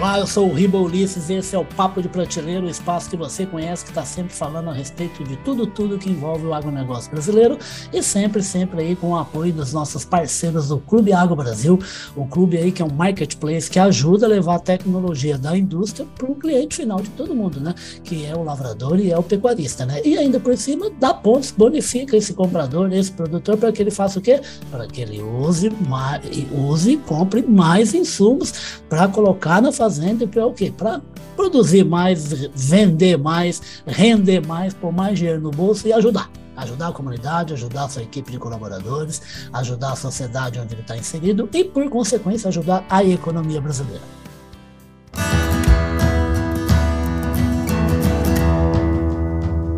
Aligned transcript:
Olá, 0.00 0.18
eu 0.18 0.26
sou 0.26 0.48
o 0.48 0.54
Riba 0.54 0.78
Ulisses 0.78 1.28
e 1.28 1.34
esse 1.34 1.54
é 1.54 1.58
o 1.58 1.64
Papo 1.64 2.00
de 2.00 2.08
Prateleiro, 2.08 2.66
o 2.66 2.70
espaço 2.70 3.10
que 3.10 3.18
você 3.18 3.44
conhece 3.44 3.84
que 3.84 3.90
está 3.90 4.02
sempre 4.02 4.32
falando 4.32 4.70
a 4.70 4.72
respeito 4.72 5.22
de 5.22 5.36
tudo, 5.36 5.66
tudo 5.66 5.98
que 5.98 6.08
envolve 6.08 6.46
o 6.46 6.54
agronegócio 6.54 7.10
brasileiro 7.10 7.58
e 7.92 8.02
sempre, 8.02 8.42
sempre 8.42 8.80
aí 8.80 8.96
com 8.96 9.10
o 9.10 9.18
apoio 9.18 9.52
dos 9.52 9.74
nossos 9.74 10.02
parceiros 10.02 10.68
do 10.68 10.78
Clube 10.78 11.12
Agro 11.12 11.36
Brasil, 11.36 11.78
o 12.16 12.24
clube 12.24 12.56
aí 12.56 12.72
que 12.72 12.80
é 12.80 12.84
um 12.84 12.90
marketplace 12.90 13.68
que 13.68 13.78
ajuda 13.78 14.24
a 14.24 14.28
levar 14.30 14.54
a 14.54 14.58
tecnologia 14.58 15.36
da 15.36 15.54
indústria 15.54 16.08
para 16.16 16.30
o 16.30 16.34
cliente 16.34 16.76
final 16.76 17.02
de 17.02 17.10
todo 17.10 17.34
mundo, 17.34 17.60
né? 17.60 17.74
Que 18.02 18.24
é 18.24 18.34
o 18.34 18.42
lavrador 18.42 18.98
e 18.98 19.12
é 19.12 19.18
o 19.18 19.22
pecuarista, 19.22 19.84
né? 19.84 20.00
E 20.02 20.16
ainda 20.16 20.40
por 20.40 20.56
cima 20.56 20.90
dá 20.98 21.12
pontos, 21.12 21.50
bonifica 21.50 22.16
esse 22.16 22.32
comprador, 22.32 22.90
esse 22.90 23.12
produtor 23.12 23.58
para 23.58 23.70
que 23.70 23.82
ele 23.82 23.90
faça 23.90 24.18
o 24.18 24.22
quê? 24.22 24.40
Para 24.70 24.86
que 24.86 25.02
ele 25.02 25.20
use, 25.20 25.68
mais, 25.86 26.22
use 26.50 26.92
e 26.92 26.96
compre 26.96 27.42
mais 27.42 27.92
insumos 27.92 28.80
para 28.88 29.06
colocar 29.06 29.60
na 29.60 29.70
fazenda 29.70 29.89
fazenda 29.90 30.24
para 30.24 30.46
o 30.46 30.52
quê? 30.52 30.72
Para 30.74 31.00
produzir 31.34 31.84
mais, 31.84 32.32
vender 32.54 33.18
mais, 33.18 33.82
render 33.84 34.46
mais, 34.46 34.72
pôr 34.72 34.92
mais 34.92 35.18
dinheiro 35.18 35.40
no 35.40 35.50
bolso 35.50 35.88
e 35.88 35.92
ajudar. 35.92 36.30
Ajudar 36.56 36.88
a 36.88 36.92
comunidade, 36.92 37.54
ajudar 37.54 37.84
a 37.84 37.88
sua 37.88 38.02
equipe 38.02 38.30
de 38.30 38.38
colaboradores, 38.38 39.20
ajudar 39.52 39.92
a 39.92 39.96
sociedade 39.96 40.60
onde 40.60 40.74
ele 40.74 40.82
está 40.82 40.96
inserido 40.96 41.48
e, 41.52 41.64
por 41.64 41.88
consequência, 41.90 42.48
ajudar 42.48 42.84
a 42.88 43.02
economia 43.02 43.60
brasileira. 43.60 44.02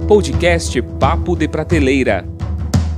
Podcast 0.07 0.83
Papo 0.83 1.35
de 1.35 1.49
Prateleira. 1.49 2.42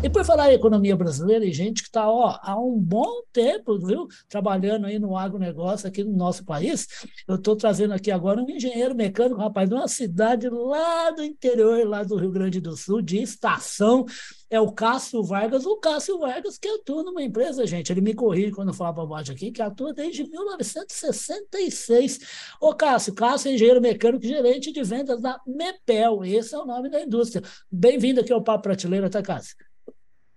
E 0.04 0.10
por 0.10 0.22
falar 0.22 0.52
em 0.52 0.56
economia 0.56 0.94
brasileira, 0.94 1.46
e 1.46 1.50
gente 1.50 1.80
que 1.80 1.88
está 1.88 2.02
há 2.02 2.60
um 2.60 2.78
bom 2.78 3.22
tempo, 3.32 3.78
viu, 3.78 4.06
trabalhando 4.28 4.84
aí 4.84 4.98
no 4.98 5.16
agronegócio 5.16 5.88
aqui 5.88 6.04
no 6.04 6.14
nosso 6.14 6.44
país, 6.44 6.86
eu 7.26 7.36
estou 7.36 7.56
trazendo 7.56 7.94
aqui 7.94 8.10
agora 8.10 8.38
um 8.38 8.50
engenheiro 8.50 8.94
mecânico, 8.94 9.40
rapaz, 9.40 9.66
de 9.66 9.74
uma 9.74 9.88
cidade 9.88 10.50
lá 10.50 11.10
do 11.10 11.24
interior, 11.24 11.88
lá 11.88 12.02
do 12.02 12.18
Rio 12.18 12.30
Grande 12.30 12.60
do 12.60 12.76
Sul, 12.76 13.00
de 13.00 13.16
estação, 13.22 14.04
é 14.50 14.60
o 14.60 14.70
Cássio 14.70 15.22
Vargas, 15.24 15.64
o 15.64 15.74
Cássio 15.78 16.18
Vargas 16.18 16.58
que 16.58 16.68
atua 16.68 17.02
numa 17.02 17.22
empresa, 17.22 17.66
gente, 17.66 17.90
ele 17.90 18.02
me 18.02 18.12
corrige 18.12 18.52
quando 18.52 18.68
eu 18.68 18.74
falar 18.74 18.92
bobagem 18.92 19.34
aqui, 19.34 19.50
que 19.50 19.62
atua 19.62 19.94
desde 19.94 20.28
1966. 20.28 22.18
Ô 22.60 22.74
Cássio, 22.74 23.14
Cássio 23.14 23.48
é 23.48 23.54
engenheiro 23.54 23.80
mecânico 23.80 24.26
gerente 24.26 24.70
de 24.70 24.82
vendas 24.82 25.22
da 25.22 25.40
Mepel, 25.46 26.22
esse 26.26 26.54
é 26.54 26.58
o 26.58 26.66
nome 26.66 26.90
da 26.90 27.00
indústria. 27.00 27.42
Bem-vindo 27.72 28.20
aqui 28.20 28.34
ao 28.34 28.44
Papo 28.44 28.64
Prateleira, 28.64 29.08
tá, 29.08 29.22
Cássio? 29.22 29.56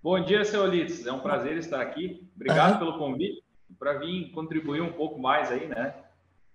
Bom 0.00 0.20
dia, 0.20 0.44
seu 0.44 0.62
Ulisses. 0.62 1.06
É 1.06 1.12
um 1.12 1.18
prazer 1.18 1.56
estar 1.56 1.80
aqui. 1.80 2.24
Obrigado 2.36 2.74
uhum. 2.74 2.78
pelo 2.78 2.98
convite 2.98 3.42
para 3.80 3.94
vir 3.94 4.30
contribuir 4.30 4.80
um 4.80 4.92
pouco 4.92 5.18
mais 5.18 5.50
aí, 5.50 5.66
né, 5.66 5.92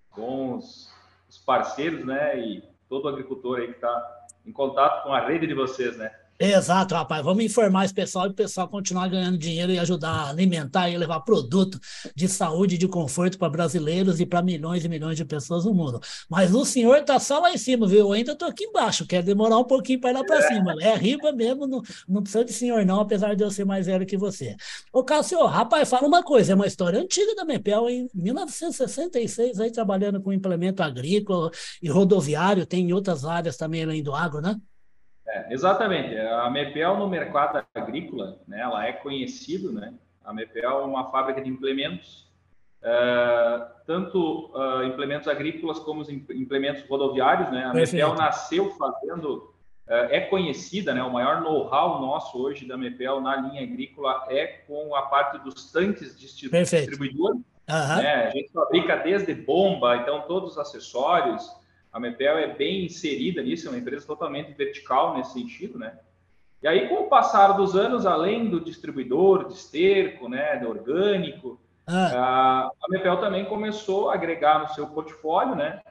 com 0.09 0.55
os, 0.55 0.89
os 1.29 1.37
parceiros, 1.39 2.05
né, 2.05 2.39
e 2.39 2.63
todo 2.87 3.07
agricultor 3.09 3.59
aí 3.59 3.67
que 3.67 3.73
está 3.73 4.25
em 4.45 4.51
contato 4.51 5.03
com 5.03 5.13
a 5.13 5.27
rede 5.27 5.45
de 5.45 5.53
vocês, 5.53 5.97
né. 5.97 6.15
Exato, 6.39 6.95
rapaz. 6.95 7.23
Vamos 7.23 7.43
informar 7.43 7.85
esse 7.85 7.93
pessoal 7.93 8.25
e 8.25 8.29
o 8.29 8.33
pessoal 8.33 8.67
continuar 8.67 9.07
ganhando 9.07 9.37
dinheiro 9.37 9.71
e 9.71 9.79
ajudar 9.79 10.09
a 10.09 10.29
alimentar 10.29 10.89
e 10.89 10.97
levar 10.97 11.21
produto 11.21 11.79
de 12.15 12.27
saúde 12.27 12.75
e 12.75 12.77
de 12.77 12.87
conforto 12.87 13.37
para 13.37 13.49
brasileiros 13.49 14.19
e 14.19 14.25
para 14.25 14.41
milhões 14.41 14.83
e 14.83 14.89
milhões 14.89 15.15
de 15.15 15.23
pessoas 15.23 15.63
no 15.63 15.73
mundo. 15.73 16.01
Mas 16.29 16.53
o 16.53 16.65
senhor 16.65 16.97
está 16.97 17.19
só 17.19 17.39
lá 17.39 17.53
em 17.53 17.57
cima, 17.57 17.87
viu? 17.87 17.99
Eu 17.99 18.11
ainda 18.11 18.33
estou 18.33 18.47
aqui 18.47 18.65
embaixo, 18.65 19.05
quer 19.05 19.21
demorar 19.23 19.57
um 19.57 19.63
pouquinho 19.63 20.01
para 20.01 20.09
ir 20.09 20.13
lá 20.13 20.23
para 20.23 20.41
cima. 20.41 20.75
É 20.81 20.95
riba 20.95 21.31
mesmo, 21.31 21.67
não, 21.67 21.81
não 22.07 22.21
precisa 22.21 22.43
de 22.43 22.51
senhor, 22.51 22.83
não, 22.83 22.99
apesar 22.99 23.35
de 23.35 23.43
eu 23.43 23.51
ser 23.51 23.63
mais 23.63 23.85
velho 23.85 24.05
que 24.05 24.17
você. 24.17 24.55
Ô, 24.91 25.03
Cássio, 25.03 25.45
rapaz, 25.45 25.89
fala 25.89 26.07
uma 26.07 26.23
coisa: 26.23 26.51
é 26.51 26.55
uma 26.55 26.67
história 26.67 26.99
antiga 26.99 27.35
da 27.35 27.45
Mepel, 27.45 27.89
em 27.89 28.09
1966, 28.13 29.59
aí 29.59 29.71
trabalhando 29.71 30.19
com 30.19 30.33
implemento 30.33 30.81
agrícola 30.83 31.51
e 31.81 31.89
rodoviário, 31.89 32.65
tem 32.65 32.89
em 32.89 32.93
outras 32.93 33.23
áreas 33.23 33.55
também 33.55 33.83
além 33.83 34.03
do 34.03 34.13
agro, 34.13 34.41
né? 34.41 34.59
É, 35.27 35.53
exatamente. 35.53 36.17
A 36.17 36.49
Mepel 36.49 36.97
no 36.97 37.07
mercado 37.07 37.65
agrícola, 37.73 38.39
né, 38.47 38.59
ela 38.59 38.85
é 38.85 38.91
conhecida, 38.91 39.71
né? 39.71 39.93
A 40.23 40.33
Mepel 40.33 40.69
é 40.69 40.83
uma 40.83 41.11
fábrica 41.11 41.41
de 41.41 41.49
implementos, 41.49 42.31
uh, 42.81 43.65
tanto 43.85 44.51
uh, 44.55 44.83
implementos 44.83 45.27
agrícolas 45.27 45.79
como 45.79 46.01
os 46.01 46.09
implementos 46.09 46.83
rodoviários, 46.87 47.51
né? 47.51 47.65
A 47.65 47.71
Perfeito. 47.71 48.07
Mepel 48.07 48.15
nasceu 48.15 48.71
fazendo, 48.71 49.53
uh, 49.87 50.07
é 50.09 50.21
conhecida, 50.21 50.93
né? 50.93 51.03
O 51.03 51.11
maior 51.11 51.41
know-how 51.41 52.01
nosso 52.01 52.41
hoje 52.41 52.65
da 52.65 52.77
Mepel 52.77 53.19
na 53.19 53.35
linha 53.35 53.63
agrícola 53.63 54.25
é 54.29 54.47
com 54.47 54.95
a 54.95 55.03
parte 55.03 55.39
dos 55.39 55.71
tanques 55.71 56.17
distribuidores. 56.17 57.41
Uhum. 57.69 57.97
Né? 57.97 58.27
A 58.27 58.29
gente 58.29 58.51
fabrica 58.51 58.97
desde 58.97 59.33
bomba, 59.33 59.97
então 59.97 60.21
todos 60.21 60.51
os 60.51 60.57
acessórios, 60.57 61.49
a 61.93 61.99
Mepel 61.99 62.39
é 62.39 62.47
bem 62.47 62.85
inserida 62.85 63.43
nisso, 63.43 63.67
é 63.67 63.69
uma 63.69 63.77
empresa 63.77 64.07
totalmente 64.07 64.51
vertical 64.53 65.15
nesse 65.15 65.33
sentido, 65.33 65.77
né? 65.77 65.99
E 66.61 66.67
aí, 66.67 66.87
com 66.89 66.95
o 66.95 67.07
passar 67.07 67.51
dos 67.51 67.75
anos, 67.75 68.05
além 68.05 68.49
do 68.49 68.59
distribuidor, 68.59 69.47
de 69.47 69.53
esterco, 69.53 70.27
né, 70.27 70.57
do 70.57 70.69
orgânico, 70.69 71.59
ah. 71.85 72.71
a 72.81 72.89
Mepel 72.89 73.17
também 73.17 73.45
começou 73.45 74.09
a 74.09 74.15
agregar 74.15 74.59
no 74.59 74.69
seu 74.69 74.87
portfólio, 74.87 75.55
né, 75.55 75.81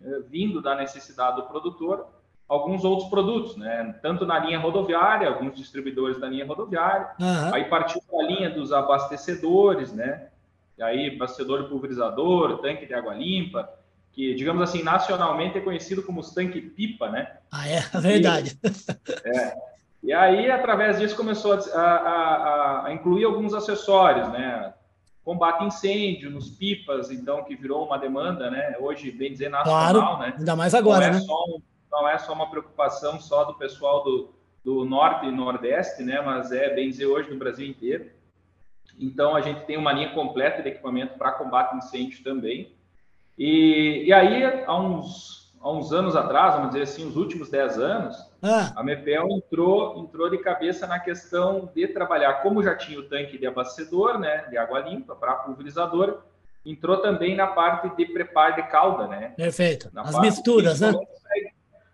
eh, 0.00 0.20
vindo 0.30 0.62
da 0.62 0.76
necessidade 0.76 1.36
do 1.36 1.42
produtor, 1.48 2.06
alguns 2.48 2.84
outros 2.84 3.10
produtos, 3.10 3.56
né, 3.56 3.98
tanto 4.00 4.24
na 4.24 4.38
linha 4.38 4.60
rodoviária, 4.60 5.28
alguns 5.28 5.56
distribuidores 5.56 6.20
da 6.20 6.28
linha 6.28 6.46
rodoviária, 6.46 7.10
uhum. 7.20 7.54
aí 7.54 7.64
partiu 7.64 8.00
para 8.08 8.20
a 8.20 8.26
linha 8.26 8.48
dos 8.48 8.72
abastecedores, 8.72 9.92
né, 9.92 10.28
e 10.78 10.82
aí 10.84 11.16
abastecedor 11.16 11.68
pulverizador, 11.68 12.58
tanque 12.58 12.86
de 12.86 12.94
água 12.94 13.12
limpa, 13.12 13.68
que, 14.12 14.34
digamos 14.34 14.62
assim, 14.62 14.82
nacionalmente 14.82 15.58
é 15.58 15.60
conhecido 15.60 16.02
como 16.02 16.20
os 16.20 16.32
tanque-pipa, 16.34 17.08
né? 17.08 17.38
Ah, 17.50 17.68
é? 17.68 17.78
é 17.78 17.80
verdade. 18.00 18.58
E, 18.62 19.28
é, 19.28 19.54
e 20.02 20.12
aí, 20.12 20.50
através 20.50 20.98
disso, 20.98 21.16
começou 21.16 21.54
a, 21.54 21.80
a, 21.80 22.86
a, 22.86 22.92
incluir 22.92 23.24
alguns 23.24 23.54
acessórios, 23.54 24.28
né? 24.28 24.74
Combate 25.24 25.64
incêndio 25.64 26.30
nos 26.30 26.50
pipas, 26.50 27.10
então, 27.10 27.44
que 27.44 27.54
virou 27.54 27.86
uma 27.86 27.96
demanda, 27.96 28.50
né? 28.50 28.76
Hoje, 28.80 29.10
bem 29.10 29.32
dizer, 29.32 29.48
nacional, 29.48 30.16
claro, 30.16 30.18
né? 30.18 30.34
Ainda 30.36 30.56
mais 30.56 30.74
agora, 30.74 31.06
não 31.06 31.16
é 31.16 31.20
né? 31.20 31.20
Só 31.20 31.44
não 31.92 32.08
é 32.08 32.18
só 32.18 32.32
uma 32.32 32.50
preocupação 32.50 33.20
só 33.20 33.44
do 33.44 33.54
pessoal 33.54 34.02
do, 34.02 34.34
do 34.64 34.84
norte 34.84 35.26
e 35.26 35.30
nordeste, 35.30 36.02
né? 36.02 36.20
Mas 36.20 36.50
é, 36.50 36.74
bem 36.74 36.88
dizer, 36.88 37.06
hoje 37.06 37.30
no 37.30 37.38
Brasil 37.38 37.66
inteiro. 37.66 38.10
Então, 38.98 39.36
a 39.36 39.40
gente 39.40 39.64
tem 39.64 39.76
uma 39.76 39.92
linha 39.92 40.12
completa 40.12 40.62
de 40.62 40.68
equipamento 40.68 41.18
para 41.18 41.32
combate 41.32 41.76
incêndio 41.76 42.22
também. 42.24 42.74
E, 43.38 44.04
e 44.06 44.12
aí, 44.12 44.44
há 44.66 44.76
uns, 44.76 45.52
há 45.60 45.70
uns 45.70 45.92
anos 45.92 46.14
atrás, 46.14 46.54
vamos 46.54 46.70
dizer 46.70 46.82
assim, 46.82 47.06
os 47.06 47.16
últimos 47.16 47.48
10 47.48 47.78
anos, 47.78 48.16
ah. 48.42 48.72
a 48.76 48.82
Mepel 48.82 49.28
entrou, 49.30 49.98
entrou 49.98 50.28
de 50.28 50.38
cabeça 50.38 50.86
na 50.86 50.98
questão 50.98 51.70
de 51.74 51.88
trabalhar, 51.88 52.42
como 52.42 52.62
já 52.62 52.74
tinha 52.74 52.98
o 52.98 53.04
tanque 53.04 53.38
de 53.38 53.46
abastecedor, 53.46 54.18
né, 54.18 54.46
de 54.50 54.56
água 54.56 54.80
limpa 54.80 55.14
para 55.14 55.34
pulverizador, 55.34 56.22
entrou 56.64 56.98
também 56.98 57.34
na 57.34 57.46
parte 57.46 57.94
de 57.96 58.06
preparo 58.06 58.56
de 58.56 58.62
calda, 58.68 59.06
né? 59.06 59.32
Perfeito. 59.36 59.90
Na 59.92 60.02
As 60.02 60.20
misturas, 60.20 60.80
né? 60.80 60.92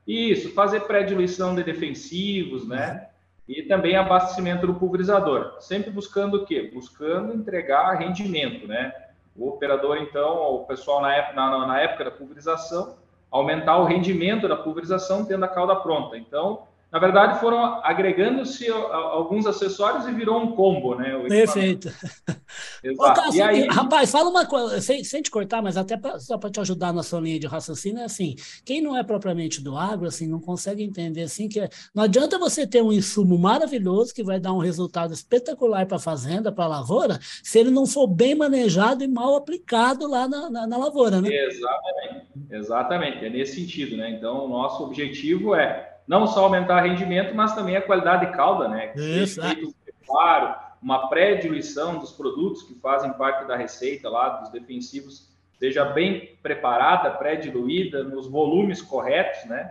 Isso, 0.06 0.54
fazer 0.54 0.80
pré-diluição 0.80 1.54
de 1.54 1.62
defensivos, 1.62 2.66
né? 2.66 3.08
E 3.46 3.62
também 3.62 3.96
abastecimento 3.96 4.66
do 4.66 4.74
pulverizador. 4.74 5.56
Sempre 5.60 5.90
buscando 5.90 6.38
o 6.38 6.46
quê? 6.46 6.70
Buscando 6.72 7.34
entregar 7.34 7.94
rendimento, 7.94 8.66
né? 8.66 8.92
O 9.38 9.48
operador, 9.48 9.98
então, 9.98 10.54
o 10.54 10.64
pessoal 10.64 11.00
na 11.00 11.14
época, 11.14 11.34
na, 11.34 11.66
na 11.66 11.80
época 11.80 12.04
da 12.04 12.10
pulverização, 12.10 12.96
aumentar 13.30 13.78
o 13.78 13.84
rendimento 13.84 14.48
da 14.48 14.56
pulverização 14.56 15.24
tendo 15.24 15.44
a 15.44 15.48
cauda 15.48 15.76
pronta. 15.76 16.18
Então, 16.18 16.66
na 16.90 16.98
verdade, 16.98 17.38
foram 17.38 17.84
agregando-se 17.84 18.66
alguns 18.70 19.46
acessórios 19.46 20.06
e 20.06 20.12
virou 20.12 20.40
um 20.40 20.52
combo, 20.52 20.94
né? 20.94 21.18
Perfeito. 21.28 21.92
Exato. 22.82 23.20
Ô, 23.20 23.42
aí... 23.42 23.66
Rapaz, 23.66 24.10
fala 24.10 24.30
uma 24.30 24.46
coisa, 24.46 24.80
sem, 24.80 25.04
sem 25.04 25.20
te 25.20 25.30
cortar, 25.30 25.60
mas 25.60 25.76
até 25.76 25.98
pra, 25.98 26.18
só 26.18 26.38
para 26.38 26.48
te 26.48 26.60
ajudar 26.60 26.94
na 26.94 27.02
sua 27.02 27.20
linha 27.20 27.38
de 27.38 27.46
raciocínio, 27.46 28.00
é 28.00 28.04
assim, 28.04 28.36
quem 28.64 28.80
não 28.80 28.96
é 28.96 29.02
propriamente 29.02 29.62
do 29.62 29.76
agro, 29.76 30.06
assim, 30.06 30.26
não 30.26 30.40
consegue 30.40 30.82
entender, 30.82 31.22
assim, 31.22 31.46
que 31.46 31.60
é, 31.60 31.68
não 31.94 32.04
adianta 32.04 32.38
você 32.38 32.66
ter 32.66 32.82
um 32.82 32.90
insumo 32.90 33.38
maravilhoso 33.38 34.14
que 34.14 34.24
vai 34.24 34.40
dar 34.40 34.54
um 34.54 34.58
resultado 34.58 35.12
espetacular 35.12 35.84
para 35.84 35.98
a 35.98 36.00
fazenda, 36.00 36.50
para 36.50 36.64
a 36.64 36.68
lavoura, 36.68 37.18
se 37.42 37.58
ele 37.58 37.70
não 37.70 37.86
for 37.86 38.06
bem 38.06 38.34
manejado 38.34 39.04
e 39.04 39.08
mal 39.08 39.36
aplicado 39.36 40.08
lá 40.08 40.26
na, 40.26 40.48
na, 40.48 40.66
na 40.66 40.78
lavoura, 40.78 41.20
né? 41.20 41.28
Exatamente, 41.30 42.26
exatamente, 42.50 43.24
é 43.26 43.28
nesse 43.28 43.56
sentido, 43.56 43.94
né? 43.94 44.08
Então, 44.08 44.46
o 44.46 44.48
nosso 44.48 44.82
objetivo 44.82 45.54
é 45.54 45.97
não 46.08 46.26
só 46.26 46.44
aumentar 46.44 46.82
o 46.82 46.88
rendimento, 46.88 47.34
mas 47.34 47.54
também 47.54 47.76
a 47.76 47.82
qualidade 47.82 48.26
de 48.26 48.32
calda, 48.32 48.66
né? 48.66 48.92
Isso, 48.96 49.40
um 49.42 49.72
preparo, 49.84 50.54
uma 50.82 51.08
pré-diluição 51.08 51.98
dos 51.98 52.12
produtos 52.12 52.62
que 52.62 52.74
fazem 52.80 53.12
parte 53.12 53.46
da 53.46 53.54
receita 53.54 54.08
lá, 54.08 54.30
dos 54.30 54.50
defensivos, 54.50 55.28
seja 55.58 55.84
bem 55.84 56.36
preparada, 56.42 57.10
pré-diluída, 57.10 58.02
nos 58.02 58.26
volumes 58.26 58.80
corretos, 58.80 59.44
né? 59.44 59.70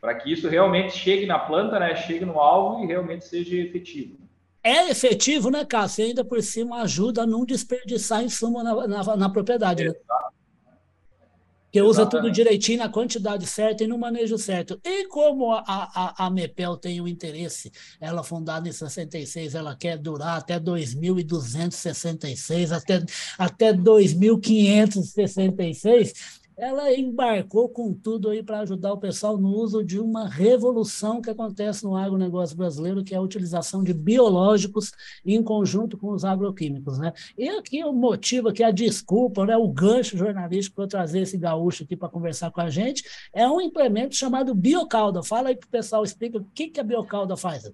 Para 0.00 0.14
que 0.14 0.32
isso 0.32 0.48
realmente 0.48 0.96
chegue 0.96 1.24
na 1.24 1.38
planta, 1.38 1.78
né? 1.78 1.94
Chegue 1.94 2.24
no 2.24 2.40
alvo 2.40 2.82
e 2.82 2.86
realmente 2.88 3.24
seja 3.24 3.56
efetivo. 3.56 4.18
É 4.62 4.90
efetivo, 4.90 5.50
né, 5.50 5.64
Cássio? 5.64 6.04
E 6.04 6.08
ainda 6.08 6.24
por 6.24 6.42
cima 6.42 6.82
ajuda 6.82 7.22
a 7.22 7.26
não 7.26 7.44
desperdiçar 7.44 8.24
insumo 8.24 8.62
na, 8.62 8.88
na, 8.88 9.16
na 9.16 9.28
propriedade, 9.28 9.84
né? 9.84 9.94
Que 11.70 11.80
usa 11.80 12.02
Exatamente. 12.02 12.26
tudo 12.26 12.34
direitinho 12.34 12.78
na 12.78 12.88
quantidade 12.88 13.46
certa 13.46 13.84
e 13.84 13.86
no 13.86 13.96
manejo 13.96 14.36
certo. 14.36 14.80
E 14.84 15.06
como 15.06 15.52
a, 15.52 15.62
a, 15.66 16.26
a 16.26 16.30
MEPEL 16.30 16.76
tem 16.76 17.00
o 17.00 17.04
um 17.04 17.08
interesse, 17.08 17.70
ela 18.00 18.24
fundada 18.24 18.68
em 18.68 18.72
66, 18.72 19.54
ela 19.54 19.76
quer 19.76 19.96
durar 19.96 20.38
até 20.38 20.58
2266, 20.58 22.72
até, 22.72 23.04
até 23.38 23.72
2566, 23.72 26.39
ela 26.60 26.92
embarcou 26.92 27.70
com 27.70 27.94
tudo 27.94 28.28
aí 28.28 28.42
para 28.42 28.60
ajudar 28.60 28.92
o 28.92 28.98
pessoal 28.98 29.38
no 29.38 29.48
uso 29.48 29.82
de 29.82 29.98
uma 29.98 30.28
revolução 30.28 31.22
que 31.22 31.30
acontece 31.30 31.82
no 31.82 31.96
agronegócio 31.96 32.54
brasileiro, 32.54 33.02
que 33.02 33.14
é 33.14 33.16
a 33.16 33.22
utilização 33.22 33.82
de 33.82 33.94
biológicos 33.94 34.92
em 35.24 35.42
conjunto 35.42 35.96
com 35.96 36.10
os 36.12 36.22
agroquímicos. 36.22 36.98
Né? 36.98 37.14
E 37.38 37.48
aqui 37.48 37.82
o 37.82 37.94
motivo, 37.94 38.50
aqui 38.50 38.62
a 38.62 38.70
desculpa, 38.70 39.46
né, 39.46 39.56
o 39.56 39.68
gancho 39.68 40.18
jornalístico 40.18 40.76
para 40.76 40.86
trazer 40.86 41.20
esse 41.22 41.38
gaúcho 41.38 41.84
aqui 41.84 41.96
para 41.96 42.10
conversar 42.10 42.50
com 42.50 42.60
a 42.60 42.68
gente, 42.68 43.04
é 43.32 43.48
um 43.48 43.58
implemento 43.58 44.14
chamado 44.14 44.54
biocalda. 44.54 45.22
Fala 45.22 45.48
aí 45.48 45.56
para 45.56 45.66
o 45.66 45.70
pessoal, 45.70 46.04
explica 46.04 46.36
o 46.36 46.44
que, 46.54 46.68
que 46.68 46.78
a 46.78 46.84
biocalda 46.84 47.38
faz. 47.38 47.72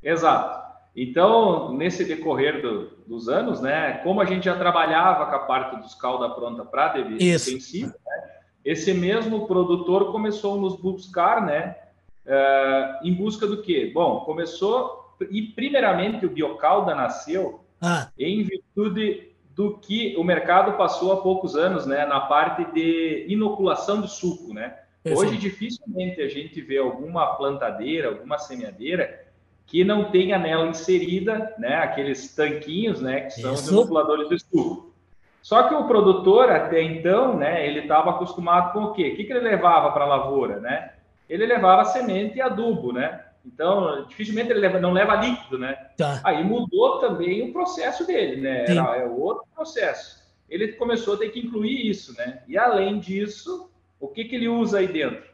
Exato. 0.00 0.73
Então, 0.96 1.72
nesse 1.72 2.04
decorrer 2.04 2.62
do, 2.62 2.90
dos 3.04 3.28
anos, 3.28 3.60
né, 3.60 3.94
como 4.04 4.20
a 4.20 4.24
gente 4.24 4.44
já 4.44 4.56
trabalhava 4.56 5.26
com 5.26 5.34
a 5.36 5.40
parte 5.40 5.76
dos 5.80 5.94
calda 5.94 6.30
pronta 6.30 6.64
para 6.64 7.02
defensiva, 7.02 7.88
né, 7.88 8.30
esse 8.64 8.94
mesmo 8.94 9.46
produtor 9.46 10.12
começou 10.12 10.54
a 10.54 10.60
nos 10.60 10.76
buscar, 10.76 11.44
né, 11.44 11.76
uh, 12.24 13.06
em 13.06 13.12
busca 13.12 13.44
do 13.44 13.60
quê? 13.60 13.90
Bom, 13.92 14.20
começou, 14.20 15.16
e 15.30 15.42
primeiramente 15.42 16.26
o 16.26 16.30
biocalda 16.30 16.94
nasceu 16.94 17.64
ah. 17.80 18.08
em 18.16 18.44
virtude 18.44 19.32
do 19.54 19.78
que 19.78 20.16
o 20.16 20.22
mercado 20.22 20.76
passou 20.76 21.12
há 21.12 21.20
poucos 21.20 21.56
anos, 21.56 21.86
né, 21.86 22.06
na 22.06 22.20
parte 22.20 22.72
de 22.72 23.26
inoculação 23.28 24.00
de 24.00 24.08
suco, 24.08 24.54
né. 24.54 24.78
Hoje, 25.06 25.36
dificilmente 25.36 26.22
a 26.22 26.28
gente 26.28 26.62
vê 26.62 26.78
alguma 26.78 27.34
plantadeira, 27.36 28.08
alguma 28.08 28.38
semeadeira 28.38 29.23
que 29.66 29.82
não 29.84 30.10
tenha 30.10 30.38
nela 30.38 30.66
inserida, 30.66 31.54
né, 31.58 31.76
aqueles 31.76 32.34
tanquinhos, 32.34 33.00
né, 33.00 33.22
que 33.22 33.40
são 33.40 33.54
Isso. 33.54 33.64
os 33.64 33.70
inoculadores 33.70 34.28
do 34.28 34.34
estufa. 34.34 34.94
Só 35.42 35.64
que 35.68 35.74
o 35.74 35.86
produtor 35.86 36.50
até 36.50 36.82
então, 36.82 37.36
né, 37.36 37.66
ele 37.66 37.80
estava 37.80 38.10
acostumado 38.10 38.72
com 38.72 38.84
o 38.84 38.92
quê? 38.92 39.10
O 39.10 39.16
que, 39.16 39.24
que 39.24 39.32
ele 39.32 39.40
levava 39.40 39.92
para 39.92 40.04
a 40.04 40.08
lavoura, 40.08 40.58
né? 40.58 40.92
Ele 41.28 41.44
levava 41.44 41.84
semente 41.84 42.38
e 42.38 42.40
adubo, 42.40 42.94
né? 42.94 43.22
Então, 43.44 44.06
dificilmente 44.08 44.50
ele 44.50 44.60
leva, 44.60 44.80
não 44.80 44.92
leva 44.92 45.16
líquido, 45.16 45.58
né? 45.58 45.74
Tá. 45.98 46.20
Aí 46.24 46.42
mudou 46.42 46.98
também 46.98 47.42
o 47.42 47.52
processo 47.52 48.06
dele, 48.06 48.40
né? 48.40 48.64
Era, 48.66 48.96
é 48.96 49.04
outro 49.04 49.44
processo. 49.54 50.24
Ele 50.48 50.68
começou 50.68 51.14
a 51.14 51.18
ter 51.18 51.28
que 51.28 51.40
incluir 51.40 51.90
isso, 51.90 52.16
né? 52.16 52.42
E 52.48 52.56
além 52.56 52.98
disso, 52.98 53.70
o 54.00 54.08
que, 54.08 54.24
que 54.24 54.36
ele 54.36 54.48
usa 54.48 54.78
aí 54.78 54.88
dentro? 54.88 55.33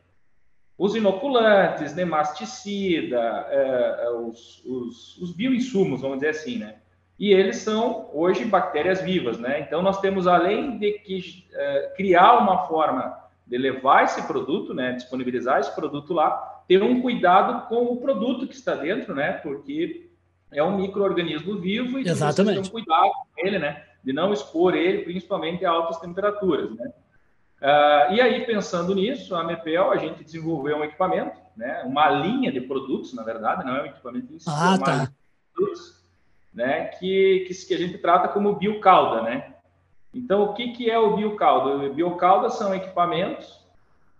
Os 0.81 0.97
inoculantes, 0.97 1.95
nemasticida, 1.95 3.47
é, 3.51 4.05
é, 4.05 4.11
os, 4.13 4.65
os, 4.65 5.19
os 5.19 5.31
bioinsumos, 5.31 6.01
vamos 6.01 6.17
dizer 6.17 6.31
assim, 6.31 6.57
né? 6.57 6.77
E 7.19 7.35
eles 7.35 7.59
são 7.59 8.09
hoje 8.15 8.47
bactérias 8.47 9.03
vivas, 9.03 9.39
né? 9.39 9.61
Então 9.61 9.83
nós 9.83 10.01
temos 10.01 10.27
além 10.27 10.79
de 10.79 10.93
que 10.93 11.45
é, 11.53 11.93
criar 11.95 12.39
uma 12.39 12.67
forma 12.67 13.15
de 13.47 13.59
levar 13.59 14.05
esse 14.05 14.27
produto, 14.27 14.73
né, 14.73 14.93
disponibilizar 14.93 15.61
esse 15.61 15.75
produto 15.75 16.15
lá, 16.15 16.63
ter 16.67 16.83
um 16.83 17.03
cuidado 17.03 17.69
com 17.69 17.85
o 17.85 17.99
produto 17.99 18.47
que 18.47 18.55
está 18.55 18.75
dentro, 18.75 19.15
né? 19.15 19.33
Porque 19.33 20.09
é 20.51 20.65
um 20.65 20.79
microorganismo 20.79 21.59
vivo 21.59 21.99
e 21.99 22.09
Exatamente. 22.09 22.59
ter 22.59 22.67
um 22.67 22.71
cuidado 22.71 23.11
com 23.11 23.47
ele, 23.47 23.59
né? 23.59 23.85
De 24.03 24.15
não 24.15 24.33
expor 24.33 24.75
ele, 24.75 25.03
principalmente 25.03 25.63
a 25.63 25.73
altas 25.73 25.99
temperaturas, 25.99 26.75
né? 26.75 26.91
Uh, 27.61 28.15
e 28.15 28.21
aí, 28.23 28.47
pensando 28.47 28.95
nisso, 28.95 29.35
a 29.35 29.45
MEPEL, 29.45 29.91
a 29.91 29.97
gente 29.99 30.25
desenvolveu 30.25 30.79
um 30.79 30.85
equipamento, 30.85 31.39
né, 31.55 31.83
uma 31.85 32.09
linha 32.09 32.51
de 32.51 32.63
produtos, 32.63 33.13
na 33.13 33.23
verdade, 33.23 33.67
não 33.67 33.77
é 33.77 33.83
um 33.83 33.87
equipamento 33.87 34.33
em 34.33 34.39
si, 34.39 34.49
ah, 34.49 34.77
é 34.77 34.79
tá. 34.79 35.13
produtos, 35.53 36.03
né, 36.55 36.85
que, 36.85 37.45
que, 37.47 37.67
que, 37.67 37.75
a 37.75 37.79
gente 37.79 37.99
trata 37.99 38.29
como 38.29 38.55
biocalda, 38.55 39.21
né? 39.23 39.55
Então, 40.15 40.45
o 40.45 40.55
que, 40.55 40.73
que 40.73 40.91
é 40.91 40.99
o 40.99 41.15
biocalda? 41.15 41.85
O 41.85 41.93
biocalda 41.93 42.49
são 42.49 42.75
equipamentos 42.75 43.63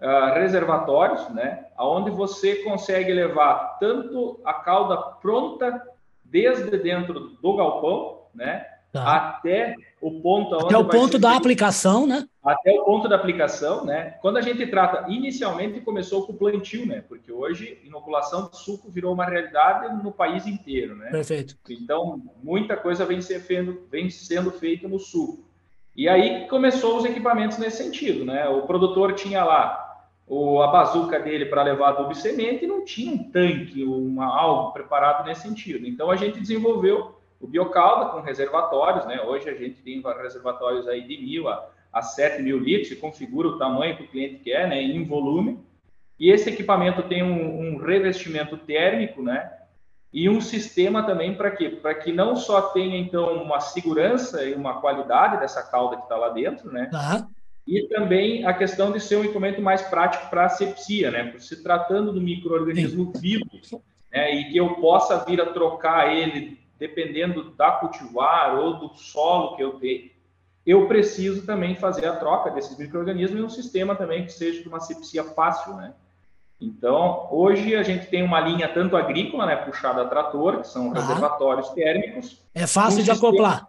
uh, 0.01 0.35
reservatórios, 0.35 1.27
né, 1.31 1.65
onde 1.79 2.11
você 2.11 2.57
consegue 2.57 3.11
levar 3.11 3.79
tanto 3.79 4.39
a 4.45 4.53
calda 4.53 4.99
pronta 4.99 5.83
desde 6.23 6.77
dentro 6.77 7.31
do 7.41 7.57
galpão, 7.57 8.27
né, 8.35 8.67
tá. 8.93 9.17
até 9.17 9.75
o 10.01 10.21
ponto 10.21 10.55
até 10.55 10.77
o 10.77 10.85
ponto 10.85 11.19
da 11.19 11.37
aplicação, 11.37 12.07
né? 12.07 12.27
Até 12.43 12.73
o 12.73 12.85
ponto 12.85 13.09
da 13.09 13.17
aplicação, 13.17 13.85
né? 13.85 14.17
Quando 14.23 14.39
a 14.39 14.41
gente 14.41 14.67
trata, 14.67 15.11
inicialmente 15.11 15.81
começou 15.81 16.27
com 16.27 16.33
o 16.33 16.37
plantio, 16.37 16.87
né? 16.87 17.05
Porque 17.07 17.31
hoje 17.31 17.79
inoculação 17.85 18.49
de 18.49 18.57
suco 18.57 18.91
virou 18.91 19.13
uma 19.13 19.27
realidade 19.27 20.03
no 20.03 20.11
país 20.11 20.47
inteiro, 20.47 20.97
né? 20.97 21.11
Perfeito. 21.11 21.57
Então 21.69 22.23
muita 22.43 22.77
coisa 22.77 23.05
vem, 23.05 23.21
sendo, 23.21 23.87
vem 23.91 24.09
sendo 24.09 24.51
feita 24.51 24.89
no 24.89 24.99
suco. 24.99 25.45
E 25.97 26.09
aí 26.09 26.47
começou 26.49 26.97
os 26.97 27.05
equipamentos 27.05 27.59
nesse 27.59 27.83
sentido, 27.83 28.25
né? 28.25 28.49
O 28.49 28.63
produtor 28.63 29.13
tinha 29.15 29.45
lá 29.45 29.91
o, 30.27 30.63
a 30.63 30.69
bazuca 30.69 31.19
dele 31.19 31.47
para 31.47 31.65
levar 31.65 31.89
adubo 31.89 32.13
e 32.13 32.15
semente 32.15 32.65
e 32.65 32.69
não 32.69 32.85
tinha 32.85 33.13
um 33.13 33.31
tanque, 33.31 33.85
uma, 33.85 34.27
algo 34.27 34.73
preparado 34.73 35.27
nesse 35.27 35.43
sentido. 35.43 35.87
Então 35.87 36.09
a 36.09 36.17
gente 36.17 36.41
desenvolveu 36.41 37.20
o 37.41 37.49
biocalda 37.49 38.11
com 38.11 38.21
reservatórios, 38.21 39.07
né? 39.07 39.23
Hoje 39.23 39.49
a 39.49 39.55
gente 39.55 39.81
tem 39.81 40.03
reservatórios 40.03 40.87
aí 40.87 41.01
de 41.07 41.17
mil 41.17 41.49
a, 41.49 41.67
a 41.91 42.03
7 42.03 42.43
mil 42.43 42.59
litros, 42.59 42.99
configura 43.01 43.49
o 43.49 43.59
tamanho 43.59 43.97
que 43.97 44.05
o 44.05 44.09
cliente 44.09 44.41
quer, 44.45 44.69
né? 44.69 44.81
Em 44.83 45.05
volume. 45.05 45.59
E 46.19 46.31
esse 46.31 46.51
equipamento 46.51 47.03
tem 47.05 47.23
um, 47.23 47.61
um 47.61 47.77
revestimento 47.79 48.59
térmico, 48.59 49.23
né? 49.23 49.51
E 50.13 50.29
um 50.29 50.41
sistema 50.41 51.03
também 51.05 51.35
para 51.35 51.51
quê? 51.53 51.71
Para 51.71 51.95
que 51.95 52.13
não 52.13 52.37
só 52.37 52.61
tenha, 52.61 52.99
então, 52.99 53.43
uma 53.43 53.61
segurança 53.61 54.45
e 54.45 54.55
uma 54.55 54.81
qualidade 54.81 55.39
dessa 55.39 55.63
calda 55.63 55.97
que 55.97 56.03
está 56.03 56.17
lá 56.17 56.29
dentro, 56.29 56.71
né? 56.71 56.91
Uhum. 56.93 57.27
E 57.67 57.87
também 57.89 58.45
a 58.45 58.53
questão 58.53 58.91
de 58.91 59.01
ser 59.01 59.17
um 59.17 59.25
equipamento 59.25 59.63
mais 59.63 59.81
prático 59.83 60.29
para 60.29 60.45
asepsia, 60.45 61.11
né? 61.11 61.25
Por 61.25 61.41
se 61.41 61.63
tratando 61.63 62.13
do 62.13 62.21
microorganismo 62.21 63.13
vivo, 63.13 63.47
né? 64.13 64.35
E 64.35 64.51
que 64.51 64.59
eu 64.59 64.75
possa 64.75 65.25
vir 65.25 65.41
a 65.41 65.47
trocar 65.47 66.15
ele 66.15 66.59
dependendo 66.81 67.51
da 67.51 67.73
cultivar 67.73 68.59
ou 68.59 68.79
do 68.79 68.89
solo 68.95 69.55
que 69.55 69.63
eu 69.63 69.75
tenho, 69.75 70.11
eu 70.67 70.89
preciso 70.89 71.45
também 71.45 71.77
fazer 71.77 72.07
a 72.07 72.17
troca 72.17 72.51
desses 72.51 72.77
micro-organismos 72.77 73.39
em 73.39 73.45
um 73.45 73.51
sistema 73.51 73.95
também 73.95 74.25
que 74.25 74.33
seja 74.33 74.63
de 74.63 74.69
uma 74.69 74.81
sepsia 74.81 75.23
fácil, 75.23 75.75
né? 75.75 75.93
Então, 76.61 77.29
hoje 77.31 77.75
a 77.75 77.83
gente 77.83 78.07
tem 78.07 78.23
uma 78.23 78.41
linha 78.41 78.69
tanto 78.69 78.97
agrícola, 78.97 79.47
né, 79.47 79.57
puxada 79.57 80.03
a 80.03 80.09
trator, 80.09 80.61
que 80.61 80.69
são 80.69 80.91
reservatórios 80.91 81.71
térmicos. 81.71 82.43
É 82.55 82.67
fácil 82.67 83.01
um 83.01 83.05
de 83.05 83.11
acoplar. 83.11 83.67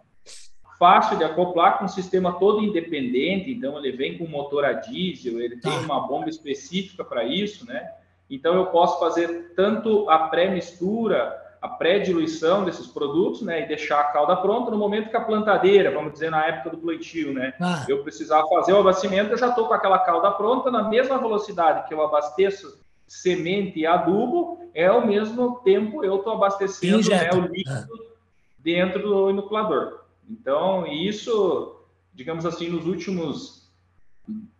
Fácil 0.78 1.16
de 1.16 1.24
acoplar, 1.24 1.78
com 1.78 1.86
um 1.86 1.88
sistema 1.88 2.34
todo 2.34 2.62
independente, 2.62 3.50
então 3.50 3.78
ele 3.78 3.96
vem 3.96 4.18
com 4.18 4.26
motor 4.26 4.64
a 4.64 4.74
diesel, 4.74 5.40
ele 5.40 5.56
tá. 5.56 5.70
tem 5.70 5.78
uma 5.84 6.06
bomba 6.06 6.28
específica 6.28 7.02
para 7.02 7.24
isso, 7.24 7.66
né? 7.66 7.92
Então 8.28 8.54
eu 8.54 8.66
posso 8.66 8.98
fazer 8.98 9.54
tanto 9.54 10.08
a 10.10 10.28
pré-mistura 10.28 11.41
a 11.62 11.68
pré-diluição 11.68 12.64
desses 12.64 12.88
produtos, 12.88 13.42
né, 13.42 13.62
e 13.62 13.68
deixar 13.68 14.00
a 14.00 14.04
calda 14.04 14.34
pronta 14.34 14.72
no 14.72 14.76
momento 14.76 15.08
que 15.08 15.16
a 15.16 15.20
plantadeira, 15.20 15.92
vamos 15.92 16.12
dizer, 16.12 16.28
na 16.28 16.44
época 16.44 16.70
do 16.70 16.78
plantio, 16.78 17.32
né, 17.32 17.54
ah. 17.60 17.86
eu 17.88 18.02
precisar 18.02 18.42
fazer 18.48 18.72
o 18.72 18.80
abastecimento, 18.80 19.30
eu 19.30 19.38
já 19.38 19.48
estou 19.48 19.68
com 19.68 19.72
aquela 19.72 20.00
calda 20.00 20.32
pronta 20.32 20.72
na 20.72 20.88
mesma 20.88 21.18
velocidade 21.18 21.86
que 21.86 21.94
eu 21.94 22.02
abasteço 22.02 22.82
semente 23.06 23.78
e 23.78 23.86
adubo, 23.86 24.58
é 24.74 24.86
ao 24.86 25.06
mesmo 25.06 25.60
tempo 25.60 26.04
eu 26.04 26.16
estou 26.16 26.32
abastecendo 26.32 27.08
né, 27.08 27.30
o 27.32 27.42
líquido 27.42 27.94
ah. 27.94 28.14
dentro 28.58 29.02
do 29.02 29.30
inoculador. 29.30 30.00
Então, 30.28 30.84
isso, 30.86 31.80
digamos 32.12 32.44
assim, 32.44 32.68
nos 32.70 32.86
últimos, 32.86 33.70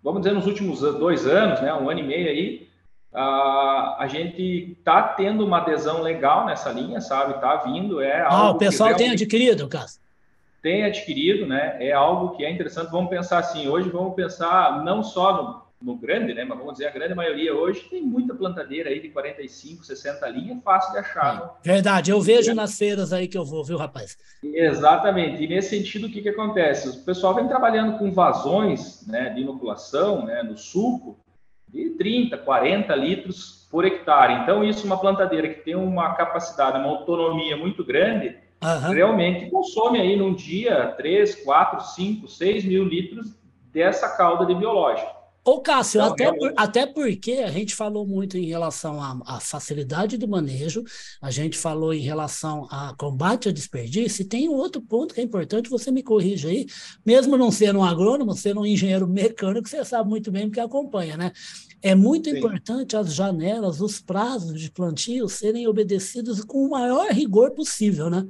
vamos 0.01 0.23
dizer, 0.23 0.35
nos 0.35 0.47
últimos 0.47 0.81
dois 0.81 1.27
anos, 1.27 1.61
né, 1.61 1.75
um 1.75 1.91
ano 1.91 1.99
e 1.99 2.05
meio 2.05 2.29
aí, 2.29 2.69
Uh, 3.13 3.99
a 3.99 4.07
gente 4.09 4.75
está 4.79 5.03
tendo 5.03 5.45
uma 5.45 5.59
adesão 5.59 6.01
legal 6.01 6.47
nessa 6.47 6.71
linha, 6.71 6.99
sabe? 6.99 7.35
Está 7.35 7.57
vindo, 7.57 8.01
é 8.01 8.23
Ah, 8.23 8.51
o 8.51 8.59
pessoal 8.59 8.95
tem 8.95 9.11
adquirido, 9.11 9.69
Cássio? 9.69 10.01
Tem 10.63 10.85
adquirido, 10.85 11.47
né? 11.47 11.77
É 11.79 11.93
algo 11.93 12.35
que 12.37 12.45
é 12.45 12.51
interessante. 12.51 12.91
Vamos 12.91 13.11
pensar 13.11 13.41
assim, 13.41 13.69
hoje 13.69 13.91
vamos 13.91 14.15
pensar 14.15 14.83
não 14.83 15.03
só 15.03 15.63
no, 15.83 15.93
no, 15.93 15.99
grande, 15.99 16.33
né? 16.33 16.43
Mas 16.45 16.57
vamos 16.57 16.75
dizer, 16.75 16.87
a 16.87 16.91
grande 16.91 17.15
maioria 17.15 17.55
hoje 17.55 17.81
tem 17.91 18.01
muita 18.01 18.35
plantadeira 18.35 18.89
aí 18.89 18.99
de 18.99 19.11
45, 19.11 19.85
60 19.85 20.29
linhas, 20.29 20.63
fácil 20.65 20.93
de 20.93 20.99
achar. 20.99 21.59
É, 21.63 21.73
verdade, 21.73 22.13
eu 22.13 22.21
vejo 22.21 22.55
nas 22.55 22.79
feiras 22.79 23.13
aí 23.13 23.29
que 23.29 23.37
eu 23.37 23.45
vou, 23.45 23.63
viu, 23.63 23.77
rapaz? 23.77 24.17
Exatamente. 24.43 25.43
E 25.43 25.49
nesse 25.49 25.77
sentido, 25.77 26.07
o 26.07 26.11
que, 26.11 26.23
que 26.23 26.31
acontece? 26.31 26.89
O 26.89 27.05
pessoal 27.05 27.35
vem 27.35 27.47
trabalhando 27.47 27.99
com 27.99 28.11
vazões 28.11 29.07
né, 29.07 29.29
de 29.29 29.43
inoculação, 29.43 30.25
né, 30.25 30.43
no 30.43 30.57
suco, 30.57 31.19
de 31.73 31.91
30, 31.91 32.37
40 32.39 32.95
litros 32.95 33.67
por 33.71 33.85
hectare. 33.85 34.43
Então, 34.43 34.63
isso, 34.63 34.87
uma 34.87 34.99
plantadeira 34.99 35.49
que 35.49 35.65
tem 35.65 35.75
uma 35.75 36.15
capacidade, 36.15 36.79
uma 36.79 36.89
autonomia 36.89 37.57
muito 37.57 37.83
grande, 37.85 38.37
uhum. 38.63 38.93
realmente 38.93 39.51
consome 39.51 39.99
aí 39.99 40.15
num 40.15 40.35
dia 40.35 40.93
3, 40.97 41.45
4, 41.45 41.81
5, 41.81 42.29
6 42.29 42.65
mil 42.65 42.85
litros 42.85 43.35
dessa 43.73 44.17
cauda 44.17 44.45
de 44.45 44.55
biológico. 44.55 45.22
Ô, 45.45 45.61
Cássio, 45.61 46.01
então, 46.01 46.13
até, 46.13 46.33
por, 46.33 46.53
até 46.57 46.87
porque 46.87 47.33
a 47.33 47.51
gente 47.51 47.75
falou 47.75 48.07
muito 48.07 48.39
em 48.39 48.47
relação 48.47 49.03
à, 49.03 49.19
à, 49.27 49.41
facilidade 49.41 50.17
de 50.17 50.25
manejo, 50.25 50.85
a 51.21 51.33
gente 51.33 51.59
falou 51.59 51.93
em 51.93 52.01
relação 52.01 52.69
a 52.71 52.95
combate 52.97 53.49
ao 53.49 53.53
desperdício, 53.53 54.23
e 54.23 54.29
tem 54.29 54.49
um 54.49 54.55
outro 54.55 54.81
ponto 54.81 55.13
que 55.13 55.21
é 55.21 55.25
importante, 55.25 55.69
você 55.69 55.91
me 55.91 56.01
corrija 56.01 56.49
aí, 56.49 56.67
mesmo 57.05 57.37
não 57.37 57.51
sendo 57.51 57.81
um 57.81 57.85
agrônomo, 57.85 58.33
sendo 58.35 58.61
um 58.61 58.67
engenheiro 58.67 59.09
mecânico, 59.09 59.69
você 59.69 59.85
sabe 59.85 60.09
muito 60.09 60.31
bem 60.31 60.47
porque 60.47 60.61
acompanha, 60.61 61.17
né? 61.17 61.33
É 61.83 61.93
muito 61.97 62.31
Sim. 62.31 62.39
importante 62.39 62.97
as 62.97 63.13
janelas, 63.13 63.81
os 63.81 64.01
prazos 64.01 64.61
de 64.61 64.71
plantio 64.71 65.29
serem 65.29 65.67
obedecidos 65.67 66.45
com 66.45 66.59
o 66.59 66.71
maior 66.71 67.11
rigor 67.11 67.51
possível, 67.51 68.09
né? 68.09 68.25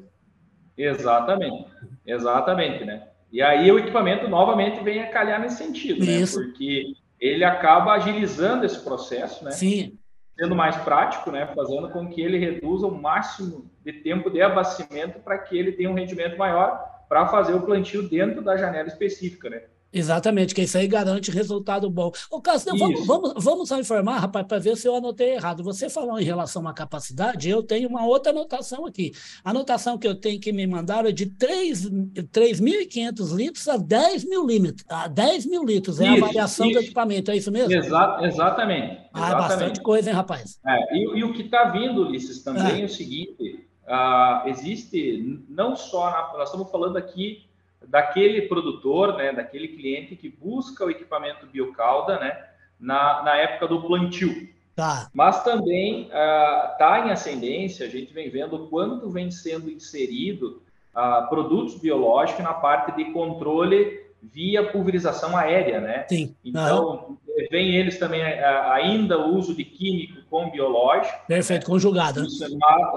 Exatamente, 0.78 1.66
exatamente, 2.06 2.86
né? 2.86 3.06
E 3.30 3.42
aí 3.42 3.70
o 3.70 3.78
equipamento 3.78 4.26
novamente 4.28 4.82
vem 4.82 5.02
a 5.02 5.10
calhar 5.10 5.38
nesse 5.38 5.56
sentido, 5.56 6.04
né? 6.04 6.24
Porque 6.32 6.94
ele 7.22 7.44
acaba 7.44 7.92
agilizando 7.92 8.66
esse 8.66 8.80
processo, 8.80 9.44
né? 9.44 9.52
Sim. 9.52 9.96
Sendo 10.36 10.56
mais 10.56 10.76
prático, 10.78 11.30
né? 11.30 11.46
Fazendo 11.54 11.88
com 11.90 12.08
que 12.08 12.20
ele 12.20 12.36
reduza 12.36 12.84
o 12.84 13.00
máximo 13.00 13.70
de 13.84 13.92
tempo 13.92 14.28
de 14.28 14.42
abastecimento 14.42 15.20
para 15.20 15.38
que 15.38 15.56
ele 15.56 15.70
tenha 15.70 15.88
um 15.88 15.94
rendimento 15.94 16.36
maior 16.36 16.84
para 17.08 17.28
fazer 17.28 17.54
o 17.54 17.62
plantio 17.62 18.08
dentro 18.08 18.42
da 18.42 18.56
janela 18.56 18.88
específica, 18.88 19.48
né? 19.48 19.62
Exatamente, 19.92 20.54
que 20.54 20.62
isso 20.62 20.78
aí 20.78 20.88
garante 20.88 21.30
resultado 21.30 21.90
bom. 21.90 22.10
Ô, 22.30 22.40
Cássio, 22.40 22.74
vamos, 22.78 23.06
vamos, 23.06 23.34
vamos 23.36 23.68
só 23.68 23.78
informar, 23.78 24.20
rapaz, 24.20 24.46
para 24.46 24.58
ver 24.58 24.74
se 24.76 24.88
eu 24.88 24.96
anotei 24.96 25.34
errado. 25.34 25.62
Você 25.62 25.90
falou 25.90 26.18
em 26.18 26.24
relação 26.24 26.66
à 26.66 26.72
capacidade, 26.72 27.50
eu 27.50 27.62
tenho 27.62 27.90
uma 27.90 28.06
outra 28.06 28.32
anotação 28.32 28.86
aqui. 28.86 29.12
A 29.44 29.50
anotação 29.50 29.98
que 29.98 30.08
eu 30.08 30.14
tenho 30.14 30.40
que 30.40 30.50
me 30.50 30.66
mandar 30.66 31.04
é 31.04 31.12
de 31.12 31.26
3.500 31.26 33.36
litros 33.36 33.68
a 33.68 33.76
10 33.76 34.24
mil, 34.24 34.46
litros, 34.46 34.82
a 34.88 35.08
10 35.08 35.44
mil 35.44 35.62
litros. 35.62 36.00
É 36.00 36.06
isso, 36.06 36.24
a 36.24 36.26
variação 36.26 36.66
isso. 36.66 36.78
do 36.78 36.84
equipamento, 36.84 37.30
é 37.30 37.36
isso 37.36 37.52
mesmo? 37.52 37.74
Exa 37.74 38.20
exatamente. 38.22 38.98
Ah, 39.12 39.30
é 39.30 39.34
bastante 39.34 39.82
coisa, 39.82 40.08
hein, 40.08 40.16
rapaz? 40.16 40.58
É, 40.66 40.96
e, 40.96 41.18
e, 41.18 41.24
o 41.24 41.34
que 41.34 41.42
está 41.42 41.64
vindo, 41.64 42.00
Ulisses, 42.00 42.42
também 42.42 42.80
é, 42.80 42.82
é 42.82 42.84
o 42.84 42.88
seguinte: 42.88 43.66
uh, 43.84 44.48
existe 44.48 45.44
não 45.50 45.76
só, 45.76 46.10
na, 46.10 46.32
nós 46.38 46.48
estamos 46.48 46.70
falando 46.70 46.96
aqui 46.96 47.51
daquele 47.88 48.42
produtor, 48.42 49.16
né, 49.16 49.32
daquele 49.32 49.68
cliente 49.68 50.16
que 50.16 50.28
busca 50.28 50.84
o 50.84 50.90
equipamento 50.90 51.46
biocauda, 51.46 52.18
né, 52.18 52.44
na, 52.78 53.22
na 53.22 53.36
época 53.36 53.68
do 53.68 53.82
plantio. 53.82 54.48
Tá. 54.74 55.08
Mas 55.12 55.44
também 55.44 56.04
está 56.06 57.00
uh, 57.02 57.06
em 57.06 57.10
ascendência, 57.10 57.86
a 57.86 57.90
gente 57.90 58.12
vem 58.12 58.30
vendo 58.30 58.56
o 58.56 58.68
quanto 58.68 59.10
vem 59.10 59.30
sendo 59.30 59.70
inserido 59.70 60.62
uh, 60.96 61.28
produtos 61.28 61.78
biológicos 61.78 62.42
na 62.42 62.54
parte 62.54 62.96
de 62.96 63.12
controle 63.12 64.00
via 64.22 64.70
pulverização 64.70 65.36
aérea, 65.36 65.80
né? 65.80 66.06
Sim. 66.08 66.34
Então, 66.44 67.18
vem 67.50 67.74
eles 67.74 67.98
também 67.98 68.22
ainda 68.22 69.18
o 69.18 69.36
uso 69.36 69.54
de 69.54 69.64
químico 69.64 70.22
com 70.30 70.50
biológico. 70.50 71.26
Perfeito, 71.26 71.66
conjugado. 71.66 72.24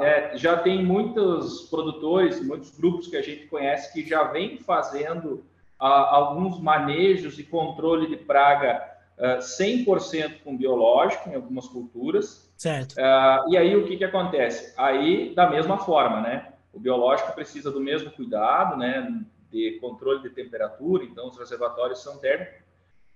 É, 0.01 0.07
é, 0.07 0.37
já 0.37 0.57
tem 0.57 0.83
muitos 0.83 1.63
produtores, 1.69 2.45
muitos 2.45 2.71
grupos 2.77 3.07
que 3.07 3.17
a 3.17 3.21
gente 3.21 3.47
conhece 3.47 3.91
que 3.91 4.07
já 4.07 4.23
vem 4.25 4.57
fazendo 4.59 5.43
ah, 5.79 6.15
alguns 6.15 6.59
manejos 6.59 7.39
e 7.39 7.43
controle 7.43 8.07
de 8.07 8.17
praga 8.17 8.81
ah, 9.17 9.39
100% 9.39 10.43
com 10.43 10.55
biológico 10.55 11.29
em 11.29 11.35
algumas 11.35 11.67
culturas. 11.67 12.51
Certo. 12.55 12.95
Ah, 12.99 13.45
e 13.49 13.57
aí 13.57 13.75
o 13.75 13.85
que, 13.87 13.97
que 13.97 14.05
acontece? 14.05 14.73
Aí, 14.77 15.33
da 15.33 15.49
mesma 15.49 15.77
forma, 15.77 16.21
né? 16.21 16.49
O 16.71 16.79
biológico 16.79 17.33
precisa 17.33 17.71
do 17.71 17.79
mesmo 17.79 18.11
cuidado, 18.11 18.77
né? 18.77 19.21
De 19.51 19.77
controle 19.79 20.21
de 20.21 20.29
temperatura, 20.31 21.03
então 21.03 21.29
os 21.29 21.37
reservatórios 21.37 22.01
são 22.01 22.17
térmicos 22.17 22.65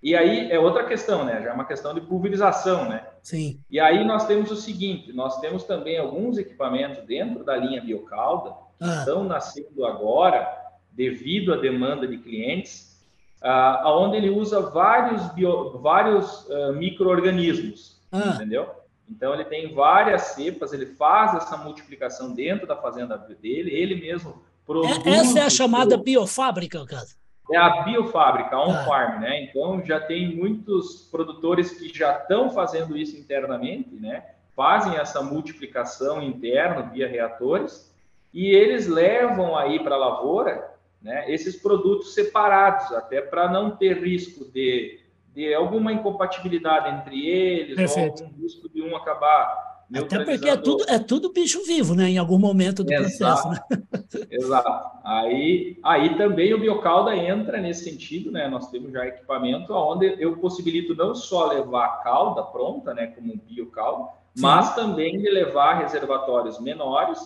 e 0.02 0.16
aí 0.16 0.50
é 0.50 0.58
outra 0.58 0.84
questão, 0.84 1.24
né? 1.24 1.42
Já 1.42 1.50
é 1.50 1.52
uma 1.52 1.66
questão 1.66 1.92
de 1.92 2.00
pulverização, 2.00 2.88
né? 2.88 3.06
Sim. 3.22 3.60
E 3.70 3.78
aí 3.78 4.02
nós 4.04 4.26
temos 4.26 4.50
o 4.50 4.56
seguinte: 4.56 5.12
nós 5.12 5.38
temos 5.40 5.64
também 5.64 5.98
alguns 5.98 6.38
equipamentos 6.38 7.04
dentro 7.04 7.44
da 7.44 7.56
linha 7.56 7.82
Biocalda 7.82 8.50
que 8.78 8.84
ah. 8.84 8.96
estão 8.98 9.24
nascendo 9.24 9.84
agora 9.84 10.48
devido 10.90 11.52
à 11.52 11.56
demanda 11.56 12.06
de 12.06 12.16
clientes, 12.16 13.04
uh, 13.42 13.86
onde 13.88 14.16
ele 14.16 14.30
usa 14.30 14.60
vários, 14.60 15.28
bio, 15.34 15.78
vários 15.78 16.48
uh, 16.48 16.72
micro-organismos, 16.72 18.00
ah. 18.10 18.32
entendeu? 18.36 18.70
Então 19.08 19.34
ele 19.34 19.44
tem 19.44 19.74
várias 19.74 20.22
cepas, 20.22 20.72
ele 20.72 20.86
faz 20.86 21.34
essa 21.34 21.58
multiplicação 21.58 22.32
dentro 22.32 22.66
da 22.66 22.76
fazenda 22.76 23.18
dele, 23.18 23.70
ele 23.70 23.96
mesmo 23.96 24.42
é. 24.84 25.10
Essa 25.10 25.38
é 25.40 25.42
a 25.42 25.50
chamada 25.50 25.96
biofábrica, 25.96 26.84
caso 26.86 27.20
é 27.52 27.56
a 27.56 27.82
biofábrica, 27.82 28.56
on-farm, 28.58 29.16
ah. 29.16 29.20
né? 29.20 29.42
Então 29.44 29.84
já 29.84 30.00
tem 30.00 30.34
muitos 30.34 31.08
produtores 31.10 31.72
que 31.72 31.96
já 31.96 32.16
estão 32.16 32.50
fazendo 32.50 32.96
isso 32.96 33.16
internamente, 33.16 33.94
né? 33.94 34.24
Fazem 34.54 34.96
essa 34.96 35.20
multiplicação 35.22 36.22
interna 36.22 36.82
via 36.82 37.08
reatores 37.08 37.92
e 38.32 38.46
eles 38.46 38.86
levam 38.86 39.56
aí 39.56 39.82
para 39.82 39.96
a 39.96 39.98
lavoura, 39.98 40.70
né? 41.02 41.30
Esses 41.30 41.56
produtos 41.56 42.14
separados, 42.14 42.92
até 42.92 43.20
para 43.20 43.50
não 43.50 43.76
ter 43.76 43.98
risco 43.98 44.44
de, 44.44 45.00
de 45.34 45.52
alguma 45.52 45.92
incompatibilidade 45.92 46.94
entre 46.94 47.28
eles, 47.28 47.76
Perfeito. 47.76 48.22
ou 48.22 48.28
algum 48.28 48.42
risco 48.42 48.68
de 48.68 48.80
um 48.82 48.96
acabar 48.96 49.69
até 49.94 50.24
porque 50.24 50.48
é 50.48 50.56
tudo, 50.56 50.84
é 50.88 50.98
tudo 50.98 51.32
bicho 51.32 51.64
vivo, 51.64 51.94
né? 51.94 52.08
Em 52.10 52.18
algum 52.18 52.38
momento 52.38 52.84
do 52.84 52.92
Exato. 52.92 53.48
processo, 53.48 53.48
né? 53.48 53.82
Exato. 54.30 54.98
Aí, 55.04 55.78
aí 55.82 56.16
também 56.16 56.54
o 56.54 56.60
biocalda 56.60 57.16
entra 57.16 57.60
nesse 57.60 57.84
sentido, 57.84 58.30
né? 58.30 58.48
Nós 58.48 58.70
temos 58.70 58.92
já 58.92 59.06
equipamento 59.06 59.72
onde 59.72 60.16
eu 60.18 60.36
possibilito 60.36 60.94
não 60.94 61.14
só 61.14 61.46
levar 61.46 61.86
a 61.86 61.96
calda 62.02 62.42
pronta, 62.42 62.94
né? 62.94 63.08
Como 63.08 63.32
um 63.32 63.38
biocalda, 63.38 64.10
mas 64.38 64.74
também 64.74 65.18
de 65.18 65.28
levar 65.28 65.80
reservatórios 65.80 66.60
menores, 66.60 67.18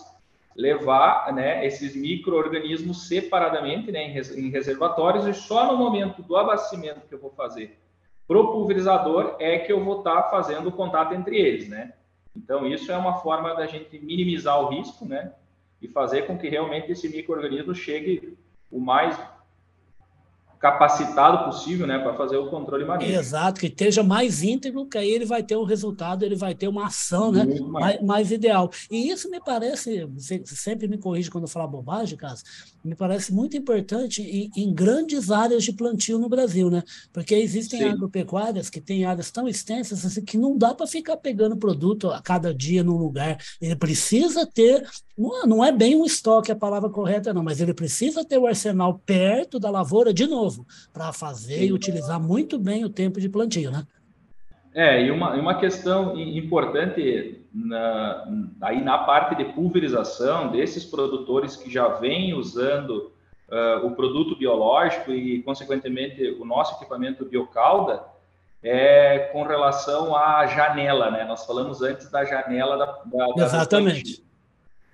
levar 0.55 1.33
né, 1.33 1.65
esses 1.65 1.95
micro-organismos 1.95 3.07
separadamente 3.07 3.91
né, 3.91 4.05
em 4.07 4.49
reservatórios 4.49 5.27
e 5.27 5.33
só 5.33 5.71
no 5.71 5.77
momento 5.77 6.23
do 6.23 6.37
abastecimento 6.37 7.01
que 7.07 7.13
eu 7.13 7.19
vou 7.19 7.31
fazer 7.31 7.77
pro 8.27 8.51
pulverizador 8.51 9.35
é 9.39 9.59
que 9.59 9.71
eu 9.71 9.83
vou 9.83 9.99
estar 9.99 10.23
tá 10.23 10.29
fazendo 10.29 10.69
o 10.69 10.71
contato 10.71 11.13
entre 11.13 11.37
eles, 11.37 11.69
né? 11.69 11.93
Então, 12.35 12.67
isso 12.67 12.91
é 12.91 12.97
uma 12.97 13.15
forma 13.21 13.53
da 13.55 13.65
gente 13.65 13.97
minimizar 13.99 14.59
o 14.59 14.69
risco, 14.69 15.05
né? 15.05 15.33
E 15.81 15.87
fazer 15.87 16.23
com 16.23 16.37
que 16.37 16.49
realmente 16.49 16.91
esse 16.91 17.07
microorganismo 17.07 17.73
chegue 17.73 18.37
o 18.69 18.79
mais 18.79 19.17
capacitado 20.65 21.45
possível, 21.45 21.85
né, 21.85 21.99
para 21.99 22.15
fazer 22.15 22.37
o 22.37 22.49
controle 22.49 22.83
manejo. 22.83 23.19
Exato, 23.19 23.59
que 23.59 23.67
esteja 23.67 24.01
mais 24.01 24.41
íntegro, 24.41 24.87
que 24.87 24.97
aí 24.97 25.11
ele 25.11 25.25
vai 25.25 25.43
ter 25.43 25.55
um 25.55 25.63
resultado, 25.63 26.25
ele 26.25 26.35
vai 26.35 26.55
ter 26.55 26.67
uma 26.67 26.87
ação, 26.87 27.31
né, 27.31 27.45
mais. 27.69 28.01
mais. 28.01 28.31
ideal. 28.31 28.71
E 28.89 29.09
isso 29.09 29.29
me 29.29 29.39
parece, 29.39 30.05
você 30.05 30.41
sempre 30.47 30.87
me 30.87 30.97
corrige 30.97 31.29
quando 31.29 31.43
eu 31.43 31.49
falar 31.49 31.67
bobagem, 31.67 32.17
Cássio, 32.17 32.45
me 32.83 32.95
parece 32.95 33.31
muito 33.31 33.55
importante 33.55 34.23
em, 34.23 34.49
em, 34.55 34.73
grandes 34.73 35.29
áreas 35.29 35.63
de 35.63 35.71
plantio 35.71 36.17
no 36.17 36.27
Brasil, 36.27 36.69
né? 36.69 36.81
Porque 37.13 37.35
existem 37.35 37.79
Sim. 37.81 37.89
agropecuárias 37.89 38.69
que 38.69 38.81
têm 38.81 39.05
áreas 39.05 39.29
tão 39.29 39.47
extensas 39.47 40.03
assim, 40.03 40.23
que 40.23 40.37
não 40.37 40.57
dá 40.57 40.73
para 40.73 40.87
ficar 40.87 41.17
pegando 41.17 41.57
produto 41.57 42.09
a 42.09 42.21
cada 42.21 42.53
dia 42.53 42.83
num 42.83 42.97
lugar. 42.97 43.37
Ele 43.61 43.75
precisa 43.75 44.47
ter, 44.47 44.87
não 45.45 45.63
é 45.63 45.71
bem 45.71 45.95
um 45.95 46.05
estoque 46.05 46.51
a 46.51 46.55
palavra 46.55 46.89
correta, 46.89 47.33
não, 47.33 47.43
mas 47.43 47.61
ele 47.61 47.73
precisa 47.73 48.25
ter 48.25 48.37
o 48.37 48.47
arsenal 48.47 48.99
perto 49.05 49.59
da 49.59 49.69
lavoura 49.69 50.13
de 50.13 50.25
novo, 50.25 50.54
para 50.93 51.11
fazer 51.11 51.65
e 51.65 51.73
utilizar 51.73 52.19
muito 52.19 52.59
bem 52.59 52.85
o 52.85 52.89
tempo 52.89 53.19
de 53.19 53.27
plantio, 53.27 53.71
né? 53.71 53.85
É, 54.73 55.01
e 55.01 55.09
uma, 55.09 55.33
uma 55.33 55.57
questão 55.57 56.19
importante 56.19 57.41
na, 57.53 58.27
aí 58.61 58.83
na 58.83 58.97
parte 58.97 59.33
de 59.35 59.45
pulverização 59.53 60.51
desses 60.51 60.83
produtores 60.83 61.55
que 61.55 61.71
já 61.71 61.87
vêm 61.87 62.33
usando 62.33 63.13
uh, 63.49 63.85
o 63.85 63.95
produto 63.95 64.35
biológico 64.35 65.11
e, 65.11 65.41
consequentemente, 65.43 66.21
o 66.39 66.43
nosso 66.43 66.75
equipamento 66.75 67.23
biocalda, 67.23 68.03
é 68.61 69.29
com 69.31 69.43
relação 69.43 70.15
à 70.15 70.45
janela, 70.47 71.11
né? 71.11 71.23
Nós 71.23 71.45
falamos 71.45 71.81
antes 71.81 72.09
da 72.09 72.25
janela 72.25 72.77
da, 72.77 72.85
da 73.33 73.43
Exatamente. 73.45 74.17
Da 74.17 74.34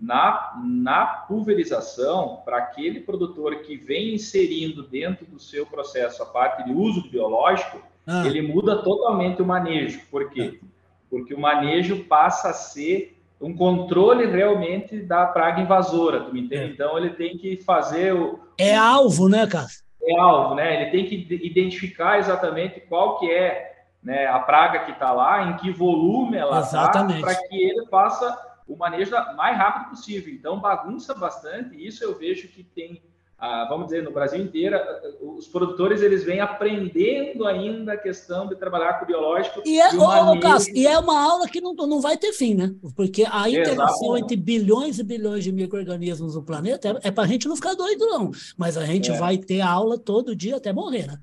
na, 0.01 0.59
na 0.63 1.05
pulverização, 1.05 2.41
para 2.43 2.57
aquele 2.57 3.01
produtor 3.01 3.57
que 3.57 3.77
vem 3.77 4.15
inserindo 4.15 4.81
dentro 4.81 5.27
do 5.27 5.39
seu 5.39 5.63
processo 5.67 6.23
a 6.23 6.25
parte 6.25 6.65
de 6.65 6.73
uso 6.73 7.07
biológico, 7.07 7.79
ah. 8.07 8.25
ele 8.25 8.41
muda 8.41 8.81
totalmente 8.81 9.43
o 9.43 9.45
manejo. 9.45 10.01
Por 10.09 10.31
quê? 10.31 10.59
Porque 11.07 11.35
o 11.35 11.39
manejo 11.39 12.05
passa 12.05 12.49
a 12.49 12.53
ser 12.53 13.15
um 13.39 13.55
controle 13.55 14.25
realmente 14.25 14.99
da 15.01 15.27
praga 15.27 15.61
invasora, 15.61 16.21
tu 16.21 16.33
me 16.33 16.41
entende? 16.41 16.63
É. 16.63 16.73
Então 16.73 16.97
ele 16.97 17.11
tem 17.11 17.37
que 17.37 17.57
fazer 17.57 18.13
o 18.13 18.39
É 18.57 18.75
alvo, 18.75 19.29
né, 19.29 19.45
Cássio? 19.45 19.83
É 20.03 20.17
alvo, 20.19 20.55
né? 20.55 20.81
Ele 20.81 20.91
tem 20.91 21.05
que 21.05 21.27
identificar 21.45 22.17
exatamente 22.17 22.79
qual 22.81 23.19
que 23.19 23.29
é, 23.29 23.83
né, 24.01 24.25
a 24.25 24.39
praga 24.39 24.79
que 24.79 24.91
está 24.91 25.11
lá, 25.11 25.43
em 25.43 25.57
que 25.57 25.71
volume 25.71 26.37
ela 26.37 26.59
está, 26.61 26.89
para 26.89 27.35
que 27.35 27.55
ele 27.55 27.85
faça 27.85 28.50
o 28.71 28.77
manejo 28.77 29.11
mais 29.35 29.57
rápido 29.57 29.89
possível. 29.89 30.33
Então 30.33 30.59
bagunça 30.59 31.13
bastante, 31.13 31.75
isso 31.75 32.03
eu 32.03 32.17
vejo 32.17 32.47
que 32.47 32.63
tem 32.63 33.01
a, 33.41 33.65
vamos 33.67 33.87
dizer, 33.87 34.03
no 34.03 34.11
Brasil 34.11 34.39
inteiro, 34.39 34.77
os 35.19 35.47
produtores 35.47 36.03
eles 36.03 36.23
vêm 36.23 36.39
aprendendo 36.39 37.47
ainda 37.47 37.93
a 37.93 37.97
questão 37.97 38.47
de 38.47 38.55
trabalhar 38.55 38.99
com 38.99 39.05
o 39.05 39.07
biológico. 39.07 39.63
E 39.65 39.79
é, 39.79 39.89
ô, 39.95 40.39
Cássio, 40.39 40.77
e 40.77 40.85
é 40.85 40.97
uma 40.99 41.19
aula 41.19 41.47
que 41.47 41.59
não, 41.59 41.73
não 41.73 41.99
vai 41.99 42.15
ter 42.17 42.33
fim, 42.33 42.53
né? 42.53 42.71
Porque 42.95 43.25
a 43.27 43.49
interação 43.49 44.15
entre 44.15 44.37
bilhões 44.37 44.99
e 44.99 45.03
bilhões 45.03 45.43
de 45.43 45.51
micro-organismos 45.51 46.35
no 46.35 46.43
planeta 46.43 46.99
é, 47.03 47.07
é 47.07 47.11
para 47.11 47.23
a 47.23 47.27
gente 47.27 47.47
não 47.47 47.55
ficar 47.55 47.73
doido, 47.73 48.05
não. 48.05 48.29
Mas 48.55 48.77
a 48.77 48.85
gente 48.85 49.09
é. 49.09 49.17
vai 49.17 49.39
ter 49.39 49.61
aula 49.61 49.97
todo 49.97 50.35
dia 50.35 50.57
até 50.57 50.71
morrer, 50.71 51.07
né? 51.07 51.17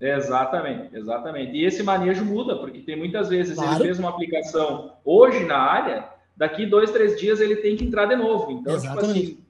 Exatamente, 0.00 0.96
exatamente. 0.96 1.52
E 1.52 1.66
esse 1.66 1.82
manejo 1.82 2.24
muda, 2.24 2.56
porque 2.56 2.78
tem 2.78 2.96
muitas 2.96 3.28
vezes 3.28 3.56
claro. 3.56 3.74
ele 3.74 3.84
fez 3.84 3.98
uma 3.98 4.08
aplicação 4.08 4.94
hoje 5.04 5.44
na 5.44 5.58
área, 5.58 6.08
daqui 6.40 6.64
dois, 6.64 6.90
três 6.90 7.20
dias 7.20 7.38
ele 7.38 7.56
tem 7.56 7.76
que 7.76 7.84
entrar 7.84 8.06
de 8.06 8.16
novo. 8.16 8.50
Então, 8.50 8.74
exatamente. 8.74 9.20
tipo 9.20 9.20
assim, 9.20 9.44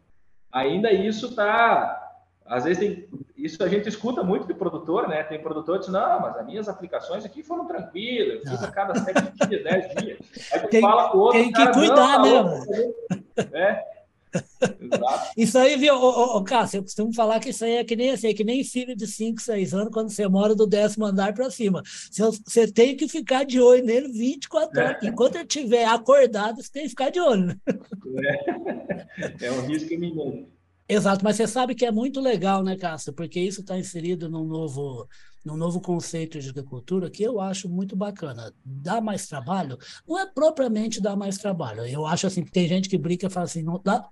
ainda 0.53 0.93
isso 0.93 1.27
está 1.27 1.97
às 2.45 2.65
vezes 2.65 2.79
tem, 2.81 3.09
isso 3.37 3.63
a 3.63 3.69
gente 3.69 3.89
escuta 3.89 4.25
muito 4.25 4.45
de 4.45 4.53
produtor, 4.53 5.09
né? 5.09 5.23
Tem 5.23 5.41
produtor 5.41 5.79
que 5.79 5.85
diz, 5.85 5.93
não, 5.93 6.21
mas 6.21 6.37
as 6.37 6.45
minhas 6.45 6.69
aplicações 6.69 7.25
aqui 7.25 7.45
foram 7.45 7.65
tranquilas, 7.65 8.45
eu 8.45 8.51
fiz 8.51 8.65
a 8.65 8.67
ah. 8.67 8.73
cada 8.73 8.95
sete 8.97 9.49
dias, 9.49 9.63
dez 9.63 9.95
dias. 9.95 10.19
Aí 10.53 10.59
tu 10.59 10.69
tem, 10.69 10.81
fala 10.81 11.11
com 11.11 11.19
o 11.19 11.21
outro, 11.21 11.39
tem 11.39 11.53
que 11.53 11.65
cara, 11.65 11.73
cuidar, 11.73 12.23
né? 12.23 12.93
É. 13.53 13.85
Exato. 14.81 15.33
Isso 15.37 15.59
aí, 15.59 15.77
viu, 15.77 15.95
ô, 15.95 16.37
ô, 16.37 16.45
Cássio, 16.45 16.79
eu 16.79 16.83
costumo 16.83 17.13
falar 17.13 17.41
que 17.41 17.51
isso 17.51 17.65
aí 17.65 17.77
é 17.77 17.85
que 17.85 17.97
nem 17.97 18.11
assim, 18.11 18.29
é 18.29 18.35
que 18.35 18.45
nem 18.45 18.63
filho 18.65 18.97
de 18.97 19.07
5, 19.07 19.41
6 19.41 19.75
anos, 19.75 19.93
quando 19.93 20.11
você 20.11 20.27
mora 20.29 20.55
do 20.55 20.67
décimo 20.67 21.05
andar 21.05 21.35
para 21.35 21.51
cima. 21.51 21.83
Você, 22.11 22.23
você, 22.23 22.71
tem 22.71 22.97
que 22.97 23.09
ficar 23.09 23.45
de 23.45 23.61
olho 23.61 23.85
nele 23.85 24.09
24 24.09 24.81
horas. 24.81 25.03
É. 25.03 25.07
Enquanto 25.07 25.37
ele 25.37 25.45
estiver 25.45 25.85
acordado, 25.87 26.63
você 26.63 26.71
tem 26.71 26.83
que 26.85 26.91
ficar 26.91 27.11
de 27.11 27.21
olho. 27.21 27.47
Né? 27.47 27.57
É, 29.41 29.47
é 29.47 29.53
um 29.53 29.67
risco 29.67 29.93
iminente. 29.93 30.49
Exato, 30.89 31.25
mas 31.25 31.37
você 31.37 31.47
sabe 31.47 31.75
que 31.77 31.87
é 31.87 31.93
muito 31.93 32.21
legal, 32.21 32.65
né, 32.65 32.77
Cássio? 32.77 33.13
Porque 33.13 33.39
isso 33.39 33.61
está 33.61 33.79
inserido 33.79 34.29
num 34.29 34.45
novo, 34.45 35.07
num 35.45 35.57
novo 35.57 35.81
conceito 35.81 36.39
de 36.39 36.49
agricultura 36.51 37.11
que 37.11 37.23
eu 37.23 37.41
acho 37.41 37.69
muito 37.69 37.97
bacana. 37.97 38.53
Dá 38.65 39.01
mais 39.01 39.27
trabalho? 39.27 39.79
Não 40.07 40.19
é 40.19 40.27
propriamente 40.27 41.01
dar 41.01 41.17
mais 41.17 41.39
trabalho. 41.39 41.85
Eu 41.87 42.07
acho 42.07 42.27
assim, 42.27 42.45
tem 42.45 42.69
gente 42.69 42.89
que 42.89 42.99
brinca 42.99 43.27
e 43.27 43.31
fala 43.31 43.45
assim, 43.45 43.63
não 43.63 43.81
dá, 43.83 44.09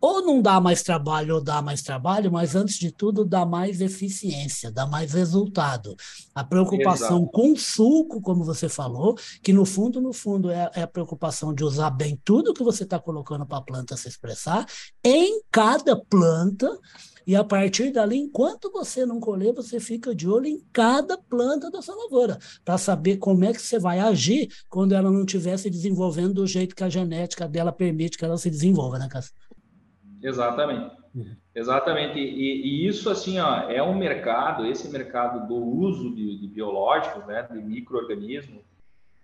ou 0.00 0.22
não 0.24 0.40
dá 0.40 0.60
mais 0.60 0.82
trabalho 0.82 1.34
ou 1.34 1.40
dá 1.40 1.60
mais 1.60 1.82
trabalho, 1.82 2.32
mas 2.32 2.56
antes 2.56 2.78
de 2.78 2.90
tudo 2.90 3.24
dá 3.24 3.44
mais 3.44 3.80
eficiência, 3.80 4.70
dá 4.70 4.86
mais 4.86 5.12
resultado. 5.12 5.94
A 6.34 6.42
preocupação 6.42 7.18
Exato. 7.18 7.32
com 7.32 7.52
o 7.52 7.56
suco, 7.56 8.20
como 8.22 8.42
você 8.42 8.68
falou, 8.68 9.14
que 9.42 9.52
no 9.52 9.66
fundo, 9.66 10.00
no 10.00 10.12
fundo, 10.12 10.50
é, 10.50 10.70
é 10.74 10.82
a 10.82 10.88
preocupação 10.88 11.52
de 11.52 11.62
usar 11.62 11.90
bem 11.90 12.18
tudo 12.24 12.54
que 12.54 12.64
você 12.64 12.84
está 12.84 12.98
colocando 12.98 13.44
para 13.44 13.58
a 13.58 13.62
planta 13.62 13.96
se 13.96 14.08
expressar 14.08 14.64
em 15.04 15.42
cada 15.50 15.94
planta. 15.94 16.78
E 17.30 17.36
a 17.36 17.44
partir 17.44 17.92
dali, 17.92 18.16
enquanto 18.16 18.72
você 18.72 19.06
não 19.06 19.20
colher, 19.20 19.54
você 19.54 19.78
fica 19.78 20.12
de 20.12 20.28
olho 20.28 20.46
em 20.46 20.58
cada 20.72 21.16
planta 21.16 21.70
da 21.70 21.80
sua 21.80 21.94
lavoura, 21.94 22.36
para 22.64 22.76
saber 22.76 23.18
como 23.18 23.44
é 23.44 23.52
que 23.52 23.62
você 23.62 23.78
vai 23.78 24.00
agir 24.00 24.48
quando 24.68 24.96
ela 24.96 25.12
não 25.12 25.20
estiver 25.20 25.56
se 25.56 25.70
desenvolvendo 25.70 26.34
do 26.34 26.46
jeito 26.48 26.74
que 26.74 26.82
a 26.82 26.88
genética 26.88 27.46
dela 27.46 27.70
permite 27.70 28.18
que 28.18 28.24
ela 28.24 28.36
se 28.36 28.50
desenvolva, 28.50 28.98
né, 28.98 29.06
Cássio? 29.08 29.32
Exatamente. 30.20 30.92
Uhum. 31.14 31.36
Exatamente. 31.54 32.18
E, 32.18 32.62
e, 32.66 32.88
isso, 32.88 33.08
assim, 33.08 33.38
ó, 33.38 33.70
é 33.70 33.80
um 33.80 33.96
mercado, 33.96 34.66
esse 34.66 34.88
mercado 34.88 35.46
do 35.46 35.54
uso 35.54 36.12
de, 36.12 36.36
de 36.36 36.48
biológicos, 36.48 37.24
né, 37.26 37.46
de 37.48 37.62
micro-organismos 37.62 38.64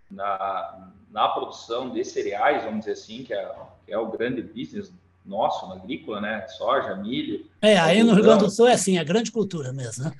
na, 0.08 0.92
na 1.10 1.26
produção 1.30 1.90
de 1.90 2.04
cereais, 2.04 2.62
vamos 2.62 2.78
dizer 2.84 2.92
assim, 2.92 3.24
que 3.24 3.34
é, 3.34 3.52
que 3.84 3.92
é 3.92 3.98
o 3.98 4.12
grande 4.12 4.42
business 4.42 4.92
nosso, 5.26 5.66
na 5.68 5.74
agrícola, 5.74 6.20
né? 6.20 6.46
Soja, 6.48 6.94
milho. 6.96 7.46
É, 7.60 7.76
aí 7.78 8.02
no 8.02 8.14
Rio 8.14 8.24
Grande 8.24 8.44
do 8.44 8.50
Sul 8.50 8.66
é 8.66 8.72
assim, 8.72 8.98
é 8.98 9.04
grande 9.04 9.32
cultura 9.32 9.72
mesmo, 9.72 10.04
né? 10.04 10.12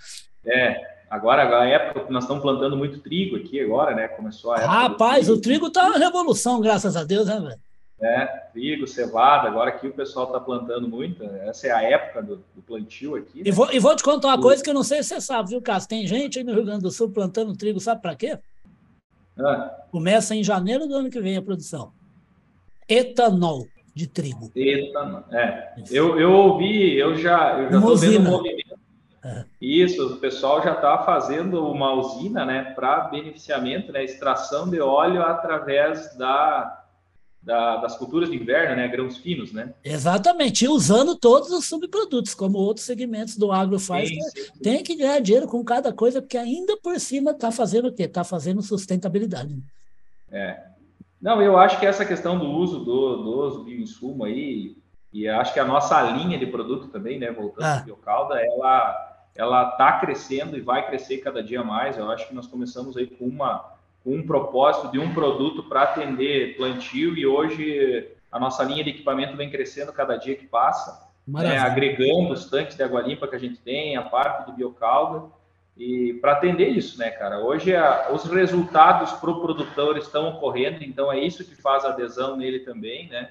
É, 0.45 0.81
agora 1.11 1.61
a 1.61 1.67
época 1.67 2.07
nós 2.11 2.25
estamos 2.25 2.43
plantando 2.43 2.77
muito 2.77 2.99
trigo 2.99 3.37
aqui 3.37 3.61
agora, 3.61 3.95
né? 3.95 4.09
Começou 4.09 4.53
a 4.53 4.57
época. 4.57 4.71
Rapaz, 4.71 5.27
trigo. 5.27 5.39
o 5.39 5.41
trigo 5.41 5.71
tá 5.71 5.87
uma 5.87 5.99
revolução, 5.99 6.61
graças 6.61 6.97
a 6.97 7.05
Deus, 7.05 7.27
né, 7.27 7.38
velho? 7.40 7.61
né? 8.01 8.27
Trigo, 8.53 8.87
cevada, 8.87 9.49
agora 9.49 9.71
aqui 9.71 9.88
o 9.88 9.92
pessoal 9.92 10.27
está 10.27 10.40
plantando 10.40 10.88
muito, 10.88 11.23
essa 11.25 11.66
é 11.66 11.71
a 11.73 11.83
época 11.83 12.23
do, 12.23 12.37
do 12.55 12.62
plantio 12.62 13.16
aqui. 13.16 13.38
Né? 13.38 13.45
E, 13.47 13.51
vou, 13.51 13.73
e 13.73 13.79
vou 13.79 13.97
te 13.97 14.03
contar 14.03 14.29
uma 14.29 14.40
coisa 14.40 14.62
que 14.62 14.71
eu 14.71 14.75
não 14.75 14.83
sei 14.83 15.03
se 15.03 15.11
você 15.11 15.21
sabe, 15.21 15.51
viu, 15.51 15.62
Cássio? 15.62 15.88
Tem 15.88 16.07
gente 16.07 16.38
aí 16.38 16.45
no 16.45 16.55
Rio 16.55 16.64
Grande 16.64 16.83
do 16.83 16.90
Sul 16.90 17.11
plantando 17.11 17.57
trigo, 17.57 17.81
sabe 17.81 18.03
para 18.03 18.14
quê? 18.14 18.38
Ah. 19.38 19.85
Começa 19.90 20.35
em 20.35 20.45
janeiro 20.45 20.87
do 20.87 20.95
ano 20.95 21.11
que 21.11 21.21
vem 21.21 21.37
a 21.37 21.42
produção. 21.42 21.92
Etanol 22.88 23.66
de 23.96 24.06
trigo. 24.06 24.52
Etanol, 24.54 25.24
é. 25.32 25.72
Eu, 25.90 26.20
eu 26.20 26.30
ouvi, 26.30 26.94
eu 26.98 27.16
já 27.16 27.64
estou 27.64 27.96
vendo 27.96 28.28
um 28.28 28.30
movimento. 28.30 28.78
É. 29.24 29.44
Isso, 29.59 30.06
o 30.06 30.16
pessoal 30.18 30.62
já 30.62 30.74
está 30.74 30.98
fazendo 30.98 31.66
uma 31.66 31.94
usina, 31.94 32.44
né, 32.44 32.74
para 32.76 33.09
beneficiamento, 33.09 33.90
né, 33.90 34.04
extração 34.04 34.68
de 34.68 34.78
óleo 34.80 35.22
através 35.22 36.14
da 36.14 36.82
da, 37.42 37.76
das 37.76 37.96
culturas 37.96 38.28
de 38.28 38.35
inverno, 38.35 38.74
né, 38.74 38.88
grãos 38.88 39.18
finos, 39.18 39.52
né? 39.52 39.72
Exatamente, 39.85 40.64
e 40.64 40.68
usando 40.68 41.14
todos 41.14 41.50
os 41.50 41.64
subprodutos, 41.64 42.35
como 42.35 42.59
outros 42.59 42.85
segmentos 42.85 43.37
do 43.37 43.52
agro 43.52 43.78
faz, 43.78 44.09
sim, 44.09 44.20
sim, 44.20 44.42
sim. 44.42 44.61
tem 44.61 44.82
que 44.82 44.96
ganhar 44.96 45.20
dinheiro 45.20 45.46
com 45.46 45.64
cada 45.64 45.92
coisa, 45.92 46.20
porque 46.20 46.37
ainda 46.37 46.76
por 46.76 46.98
cima 46.98 47.30
está 47.30 47.52
fazendo 47.52 47.87
o 47.87 47.92
quê? 47.92 48.02
Está 48.02 48.24
fazendo 48.24 48.61
sustentabilidade. 48.62 49.56
É. 50.28 50.76
Não, 51.20 51.40
eu 51.42 51.59
acho 51.59 51.79
que 51.79 51.87
essa 51.87 52.05
questão 52.05 52.38
do 52.38 52.46
uso 52.46 52.85
do, 52.85 53.16
dos 53.22 53.64
bioinsumos 53.64 54.26
aí, 54.26 54.76
e 55.12 55.29
acho 55.29 55.52
que 55.52 55.61
a 55.61 55.64
nossa 55.64 56.00
linha 56.02 56.38
de 56.38 56.46
produto 56.46 56.88
também, 56.88 57.18
né, 57.18 57.31
voltando 57.31 57.64
ah. 57.64 57.79
ao 57.79 57.85
biocalda, 57.85 58.40
ela 58.40 59.02
ela 59.35 59.68
está 59.68 60.00
crescendo 60.00 60.57
e 60.57 60.62
vai 60.62 60.87
crescer 60.87 61.18
cada 61.18 61.42
dia 61.42 61.62
mais. 61.62 61.98
Eu 61.98 62.11
acho 62.11 62.26
que 62.26 62.35
nós 62.35 62.46
começamos 62.46 62.96
aí 62.96 63.07
com 63.07 63.26
uma 63.26 63.76
um 64.05 64.24
propósito 64.24 64.92
de 64.92 65.00
um 65.00 65.12
produto 65.12 65.64
para 65.64 65.83
atender 65.83 66.57
plantio 66.57 67.16
e 67.16 67.26
hoje 67.26 68.09
a 68.31 68.38
nossa 68.38 68.62
linha 68.62 68.85
de 68.85 68.90
equipamento 68.90 69.37
vem 69.37 69.50
crescendo 69.50 69.92
cada 69.92 70.16
dia 70.16 70.37
que 70.37 70.46
passa, 70.46 71.11
né, 71.26 71.59
agregando 71.59 72.33
os 72.33 72.48
tanques 72.48 72.76
de 72.76 72.85
água 72.85 73.00
limpa 73.00 73.26
que 73.26 73.35
a 73.35 73.38
gente 73.38 73.59
tem, 73.59 73.96
a 73.96 74.02
parte 74.02 74.46
de 74.46 74.57
biocalda, 74.57 75.24
e 75.77 76.15
para 76.15 76.33
atender 76.33 76.71
isso, 76.71 76.99
né, 76.99 77.11
cara? 77.11 77.41
Hoje 77.41 77.77
a, 77.77 78.09
os 78.11 78.25
resultados 78.25 79.12
para 79.12 79.31
o 79.31 79.41
produtor 79.41 79.99
estão 79.99 80.29
ocorrendo, 80.31 80.83
então 80.83 81.12
é 81.12 81.21
isso 81.21 81.45
que 81.45 81.55
faz 81.55 81.85
a 81.85 81.91
adesão 81.91 82.37
nele 82.37 82.61
também, 82.61 83.09
né? 83.09 83.31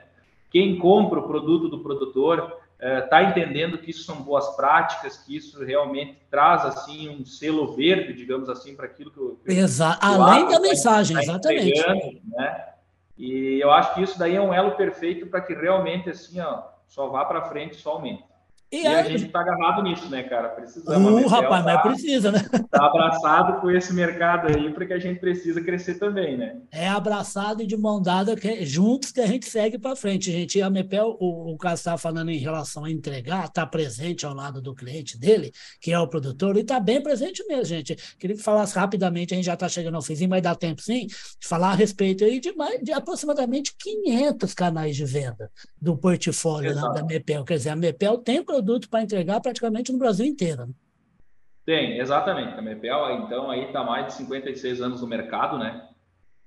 Quem 0.51 0.77
compra 0.77 1.19
o 1.19 1.27
produto 1.27 1.67
do 1.67 1.79
produtor 1.79 2.57
está 2.79 3.21
é, 3.21 3.29
entendendo 3.29 3.77
que 3.77 3.89
isso 3.89 4.03
são 4.03 4.21
boas 4.21 4.55
práticas, 4.55 5.17
que 5.17 5.35
isso 5.35 5.63
realmente 5.63 6.17
traz 6.29 6.65
assim 6.65 7.09
um 7.09 7.25
selo 7.25 7.73
verde, 7.73 8.13
digamos 8.13 8.47
assim, 8.47 8.75
para 8.75 8.85
aquilo 8.85 9.11
que 9.11 9.19
o 9.19 9.39
Exato. 9.45 10.05
Além 10.05 10.47
da 10.47 10.59
mensagem, 10.59 11.15
tá 11.15 11.23
exatamente. 11.23 12.21
Né? 12.27 12.65
E 13.17 13.59
eu 13.59 13.71
acho 13.71 13.95
que 13.95 14.03
isso 14.03 14.19
daí 14.19 14.35
é 14.35 14.41
um 14.41 14.53
elo 14.53 14.71
perfeito 14.71 15.25
para 15.27 15.41
que 15.41 15.53
realmente 15.53 16.09
assim, 16.09 16.39
ó, 16.39 16.63
só 16.85 17.07
vá 17.07 17.25
para 17.25 17.49
frente, 17.49 17.75
só 17.77 17.91
aumente. 17.91 18.23
E, 18.75 18.83
e 18.83 18.87
a 18.87 19.03
gente 19.03 19.27
está 19.27 19.39
agarrado 19.39 19.81
nisso, 19.81 20.09
né, 20.09 20.23
cara? 20.23 20.49
Precisamos. 20.49 21.23
Uh, 21.23 21.27
rapaz, 21.27 21.63
tá, 21.63 21.73
mas 21.73 21.81
precisa, 21.81 22.31
né? 22.31 22.39
Tá 22.69 22.87
abraçado 22.87 23.61
com 23.61 23.71
esse 23.71 23.93
mercado 23.93 24.47
aí, 24.47 24.73
porque 24.73 24.91
a 24.91 24.99
gente 24.99 25.19
precisa 25.19 25.61
crescer 25.61 25.95
também, 25.95 26.37
né? 26.37 26.57
É 26.71 26.89
abraçado 26.89 27.63
e 27.63 27.67
de 27.67 27.77
mão 27.77 28.01
dada, 28.01 28.35
que, 28.35 28.65
juntos 28.65 29.11
que 29.11 29.21
a 29.21 29.27
gente 29.27 29.45
segue 29.45 29.79
para 29.79 29.95
frente, 29.95 30.29
gente. 30.29 30.57
E 30.57 30.61
a 30.61 30.69
Mepel, 30.69 31.15
o, 31.19 31.53
o 31.53 31.57
Cássio 31.57 31.75
estava 31.75 31.97
falando 31.97 32.29
em 32.31 32.37
relação 32.37 32.83
a 32.83 32.91
entregar, 32.91 33.47
tá 33.49 33.65
presente 33.65 34.25
ao 34.25 34.33
lado 34.33 34.61
do 34.61 34.75
cliente 34.75 35.17
dele, 35.17 35.53
que 35.79 35.93
é 35.93 35.99
o 35.99 36.07
produtor, 36.07 36.57
e 36.57 36.61
está 36.61 36.77
bem 36.79 37.01
presente 37.01 37.45
mesmo, 37.47 37.65
gente. 37.65 37.95
Queria 38.19 38.35
que 38.35 38.43
falasse 38.43 38.77
rapidamente, 38.77 39.33
a 39.33 39.37
gente 39.37 39.45
já 39.45 39.53
está 39.53 39.69
chegando 39.69 39.95
ao 39.95 40.01
fim, 40.01 40.27
mas 40.27 40.41
dá 40.41 40.53
tempo 40.53 40.81
sim, 40.81 41.07
de 41.07 41.47
falar 41.47 41.71
a 41.71 41.75
respeito 41.75 42.25
aí 42.25 42.41
de, 42.41 42.53
mais, 42.53 42.81
de 42.81 42.91
aproximadamente 42.91 43.73
500 43.79 44.53
canais 44.53 44.95
de 44.97 45.05
venda 45.05 45.49
do 45.81 45.95
portfólio 45.95 46.75
né, 46.75 46.81
da 46.81 47.03
Mepel. 47.03 47.45
Quer 47.45 47.57
dizer, 47.57 47.69
a 47.69 47.75
Mepel 47.75 48.17
tem 48.17 48.43
produto 48.43 48.64
produto 48.65 48.89
para 48.89 49.03
entregar 49.03 49.39
praticamente 49.39 49.91
no 49.91 49.99
Brasil 49.99 50.25
inteiro. 50.25 50.65
Né? 50.65 50.73
Tem, 51.65 51.99
exatamente. 51.99 52.57
A 52.57 52.61
Mepel, 52.61 53.23
então, 53.23 53.49
aí 53.51 53.65
está 53.65 53.83
mais 53.83 54.07
de 54.07 54.13
56 54.13 54.81
anos 54.81 55.01
no 55.01 55.07
mercado, 55.07 55.57
né? 55.57 55.87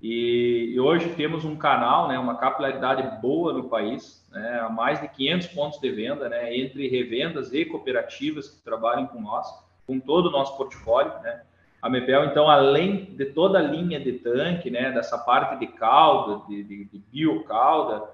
E, 0.00 0.72
e, 0.74 0.80
hoje 0.80 1.14
temos 1.14 1.44
um 1.44 1.56
canal, 1.56 2.06
né, 2.06 2.16
uma 2.20 2.36
capilaridade 2.36 3.20
boa 3.20 3.52
no 3.52 3.68
país, 3.68 4.24
né, 4.30 4.60
há 4.62 4.68
mais 4.68 5.00
de 5.00 5.08
500 5.08 5.48
pontos 5.48 5.80
de 5.80 5.90
venda, 5.90 6.28
né, 6.28 6.56
entre 6.56 6.88
revendas 6.88 7.52
e 7.52 7.64
cooperativas 7.64 8.48
que 8.48 8.62
trabalham 8.62 9.08
com 9.08 9.20
nós, 9.20 9.48
com 9.88 9.98
todo 9.98 10.26
o 10.26 10.30
nosso 10.30 10.56
portfólio, 10.56 11.12
né. 11.20 11.42
A 11.82 11.90
Mepel, 11.90 12.26
então, 12.26 12.48
além 12.48 13.06
de 13.16 13.26
toda 13.26 13.58
a 13.58 13.62
linha 13.62 13.98
de 13.98 14.12
tanque, 14.12 14.70
né, 14.70 14.92
dessa 14.92 15.18
parte 15.18 15.58
de 15.58 15.66
calda, 15.66 16.46
de, 16.48 16.62
de, 16.62 16.84
de 16.84 16.98
biocalda, 17.10 18.04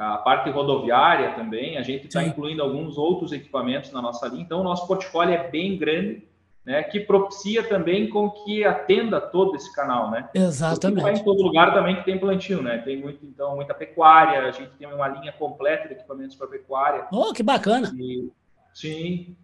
a 0.00 0.16
parte 0.16 0.48
rodoviária 0.48 1.34
também, 1.34 1.76
a 1.76 1.82
gente 1.82 2.06
está 2.06 2.24
incluindo 2.24 2.62
alguns 2.62 2.96
outros 2.96 3.32
equipamentos 3.32 3.92
na 3.92 4.00
nossa 4.00 4.26
linha, 4.28 4.42
então 4.42 4.60
o 4.60 4.64
nosso 4.64 4.86
portfólio 4.86 5.34
é 5.34 5.50
bem 5.50 5.76
grande, 5.76 6.26
né, 6.64 6.82
que 6.82 7.00
propicia 7.00 7.62
também 7.62 8.08
com 8.08 8.30
que 8.30 8.64
atenda 8.64 9.20
todo 9.20 9.56
esse 9.56 9.74
canal, 9.74 10.10
né? 10.10 10.30
Exatamente. 10.34 11.02
Vai 11.02 11.14
em 11.14 11.24
todo 11.24 11.42
lugar 11.42 11.74
também 11.74 11.96
que 11.96 12.04
tem 12.04 12.18
plantio, 12.18 12.62
né? 12.62 12.78
Tem 12.78 12.98
muito, 12.98 13.24
então, 13.26 13.56
muita 13.56 13.74
pecuária, 13.74 14.46
a 14.46 14.50
gente 14.50 14.70
tem 14.78 14.86
uma 14.86 15.08
linha 15.08 15.32
completa 15.32 15.88
de 15.88 15.94
equipamentos 15.94 16.34
para 16.34 16.46
pecuária. 16.46 17.06
Oh, 17.12 17.32
que 17.32 17.42
bacana! 17.42 17.90
E, 17.94 18.30
Sim. 18.72 19.36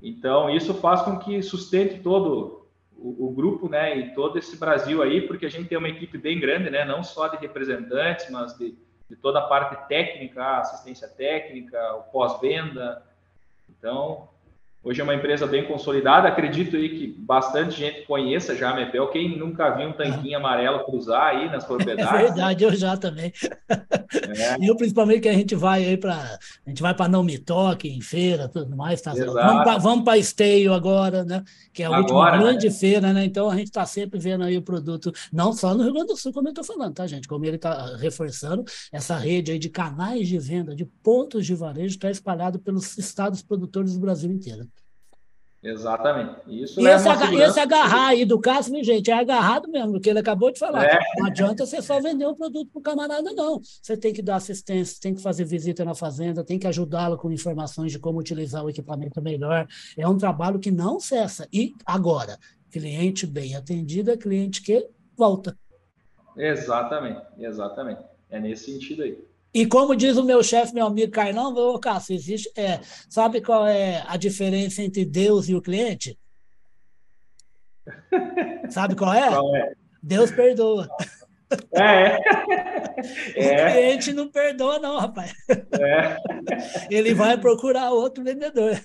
Então, 0.00 0.50
isso 0.50 0.74
faz 0.74 1.02
com 1.02 1.18
que 1.18 1.42
sustente 1.42 2.00
todo 2.00 2.66
o, 2.96 3.28
o, 3.28 3.30
grupo, 3.30 3.68
né, 3.68 3.96
e 3.96 4.14
todo 4.14 4.38
esse 4.38 4.58
Brasil 4.58 5.02
aí, 5.02 5.22
porque 5.22 5.46
a 5.46 5.50
gente 5.50 5.68
tem 5.68 5.78
uma 5.78 5.88
equipe 5.88 6.18
bem 6.18 6.38
grande, 6.38 6.68
né, 6.68 6.84
não 6.84 7.02
só 7.02 7.28
de 7.28 7.38
representantes, 7.38 8.28
mas 8.30 8.56
de, 8.58 8.76
de 9.08 9.16
toda 9.16 9.38
a 9.38 9.46
parte 9.46 9.88
técnica, 9.88 10.58
assistência 10.58 11.08
técnica, 11.08 11.94
o 11.94 12.02
pós-venda. 12.04 13.02
Então, 13.68 14.28
Hoje 14.86 15.00
é 15.00 15.02
uma 15.02 15.16
empresa 15.16 15.48
bem 15.48 15.64
consolidada, 15.64 16.28
acredito 16.28 16.76
aí 16.76 16.88
que 16.88 17.08
bastante 17.08 17.76
gente 17.76 18.02
conheça 18.02 18.54
já 18.54 18.70
a 18.70 18.76
Mepel. 18.76 19.08
Quem 19.08 19.36
nunca 19.36 19.68
viu 19.70 19.88
um 19.88 19.92
tanquinho 19.92 20.38
amarelo 20.38 20.84
cruzar 20.84 21.34
aí 21.34 21.50
nas 21.50 21.64
propriedades? 21.66 22.14
É 22.14 22.22
verdade, 22.22 22.62
eu 22.62 22.72
já 22.72 22.96
também. 22.96 23.32
É. 23.68 24.56
Eu, 24.62 24.76
principalmente, 24.76 25.22
que 25.22 25.28
a 25.28 25.32
gente 25.32 25.56
vai 25.56 25.84
aí 25.84 25.96
para. 25.96 26.14
A 26.14 26.68
gente 26.68 26.80
vai 26.82 26.94
para 26.94 27.08
Não 27.08 27.24
Me 27.24 27.36
Toque, 27.36 27.88
em 27.88 28.00
feira, 28.00 28.48
tudo 28.48 28.76
mais. 28.76 29.00
Tá? 29.00 29.12
Vamos 29.80 30.04
para 30.04 30.18
Esteio 30.18 30.72
agora, 30.72 31.24
né? 31.24 31.42
Que 31.72 31.82
é 31.82 31.86
a 31.86 31.88
agora, 31.88 32.02
última 32.02 32.30
né? 32.30 32.38
grande 32.38 32.66
né? 32.66 32.72
feira, 32.72 33.12
né? 33.12 33.24
Então 33.24 33.50
a 33.50 33.56
gente 33.56 33.68
está 33.68 33.84
sempre 33.84 34.20
vendo 34.20 34.44
aí 34.44 34.56
o 34.56 34.62
produto, 34.62 35.12
não 35.32 35.52
só 35.52 35.74
no 35.74 35.82
Rio 35.82 35.94
Grande 35.94 36.08
do 36.08 36.16
Sul, 36.16 36.32
como 36.32 36.46
eu 36.46 36.50
estou 36.50 36.64
falando, 36.64 36.94
tá, 36.94 37.06
gente? 37.08 37.26
Como 37.26 37.44
ele 37.44 37.56
está 37.56 37.96
reforçando, 37.96 38.64
essa 38.92 39.16
rede 39.16 39.50
aí 39.50 39.58
de 39.58 39.68
canais 39.68 40.28
de 40.28 40.38
venda, 40.38 40.76
de 40.76 40.84
pontos 40.84 41.44
de 41.44 41.54
varejo, 41.56 41.96
está 41.96 42.08
espalhado 42.08 42.60
pelos 42.60 42.96
estados 42.96 43.42
produtores 43.42 43.94
do 43.94 44.00
Brasil 44.00 44.30
inteiro. 44.30 44.68
Exatamente. 45.62 46.40
Isso 46.46 46.80
e 46.80 46.86
esse, 46.86 47.08
aga, 47.08 47.34
esse 47.34 47.58
agarrar 47.58 48.08
aí 48.08 48.24
do 48.24 48.38
Cássio, 48.38 48.82
gente, 48.84 49.10
é 49.10 49.14
agarrado 49.14 49.68
mesmo, 49.68 49.92
porque 49.92 50.10
ele 50.10 50.18
acabou 50.18 50.52
de 50.52 50.58
falar. 50.58 50.84
É. 50.84 50.98
Não 51.16 51.26
adianta 51.26 51.66
você 51.66 51.82
só 51.82 52.00
vender 52.00 52.26
um 52.26 52.34
produto 52.34 52.70
para 52.70 52.78
o 52.78 52.82
camarada, 52.82 53.32
não. 53.32 53.60
Você 53.60 53.96
tem 53.96 54.12
que 54.12 54.22
dar 54.22 54.36
assistência, 54.36 54.98
tem 55.00 55.14
que 55.14 55.22
fazer 55.22 55.44
visita 55.44 55.84
na 55.84 55.94
fazenda, 55.94 56.44
tem 56.44 56.58
que 56.58 56.66
ajudá-lo 56.66 57.16
com 57.16 57.32
informações 57.32 57.90
de 57.90 57.98
como 57.98 58.18
utilizar 58.18 58.64
o 58.64 58.70
equipamento 58.70 59.20
melhor. 59.20 59.66
É 59.96 60.06
um 60.06 60.16
trabalho 60.16 60.58
que 60.58 60.70
não 60.70 61.00
cessa. 61.00 61.48
E 61.52 61.72
agora, 61.84 62.38
cliente 62.70 63.26
bem 63.26 63.56
atendido 63.56 64.10
é 64.10 64.16
cliente 64.16 64.62
que 64.62 64.88
volta. 65.16 65.56
Exatamente, 66.36 67.22
exatamente. 67.38 68.02
É 68.30 68.38
nesse 68.38 68.70
sentido 68.70 69.02
aí. 69.02 69.18
E 69.52 69.66
como 69.66 69.96
diz 69.96 70.16
o 70.16 70.24
meu 70.24 70.42
chefe, 70.42 70.74
meu 70.74 70.86
amigo 70.86 71.12
Carlão, 71.12 71.54
ô 71.54 71.78
Cássio, 71.78 72.14
existe, 72.14 72.50
é, 72.56 72.80
sabe 73.08 73.40
qual 73.40 73.66
é 73.66 74.04
a 74.06 74.16
diferença 74.16 74.82
entre 74.82 75.04
Deus 75.04 75.48
e 75.48 75.54
o 75.54 75.62
cliente? 75.62 76.18
Sabe 78.68 78.94
qual 78.94 79.14
é? 79.14 79.28
Qual 79.28 79.56
é? 79.56 79.72
Deus 80.02 80.30
perdoa. 80.30 80.88
É. 81.72 82.18
é. 83.36 83.66
O 83.68 83.72
cliente 83.72 84.12
não 84.12 84.28
perdoa, 84.28 84.78
não, 84.78 84.98
rapaz. 84.98 85.32
É. 85.48 86.16
Ele 86.90 87.14
vai 87.14 87.38
procurar 87.38 87.90
outro 87.90 88.24
vendedor. 88.24 88.80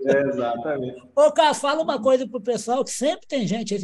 Exatamente. 0.00 1.02
Ô, 1.14 1.30
Carlos, 1.32 1.58
fala 1.58 1.82
uma 1.82 2.00
coisa 2.00 2.26
para 2.26 2.38
o 2.38 2.42
pessoal 2.42 2.84
que 2.84 2.90
sempre 2.90 3.26
tem 3.26 3.46
gente. 3.46 3.74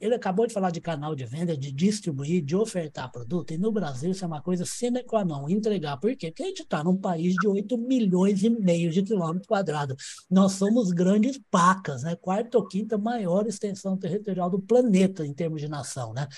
Ele 0.00 0.14
acabou 0.14 0.46
de 0.46 0.52
falar 0.52 0.70
de 0.70 0.80
canal 0.80 1.14
de 1.14 1.24
venda, 1.24 1.56
de 1.56 1.72
distribuir, 1.72 2.44
de 2.44 2.54
ofertar 2.54 3.10
produto. 3.10 3.52
E 3.52 3.58
no 3.58 3.72
Brasil 3.72 4.10
isso 4.10 4.24
é 4.24 4.26
uma 4.26 4.42
coisa 4.42 4.64
sine 4.64 5.02
qua 5.02 5.24
non, 5.24 5.48
entregar. 5.48 5.96
Por 5.96 6.14
quê? 6.16 6.28
Porque 6.28 6.42
a 6.42 6.46
gente 6.46 6.62
está 6.62 6.84
num 6.84 6.96
país 6.96 7.34
de 7.34 7.48
8 7.48 7.76
milhões 7.78 8.42
e 8.44 8.50
meio 8.50 8.90
de 8.90 9.02
quilômetros 9.02 9.46
quadrados. 9.46 9.96
Nós 10.30 10.52
somos 10.52 10.90
grandes 10.90 11.40
pacas, 11.50 12.02
né? 12.02 12.16
Quarta 12.16 12.58
ou 12.58 12.66
quinta 12.66 12.96
maior 12.96 13.46
extensão 13.46 13.96
territorial 13.96 14.48
do 14.48 14.60
planeta 14.60 15.26
em 15.26 15.32
termos 15.32 15.60
de 15.60 15.68
nação, 15.68 16.12
né? 16.12 16.28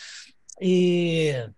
E 0.60 1.50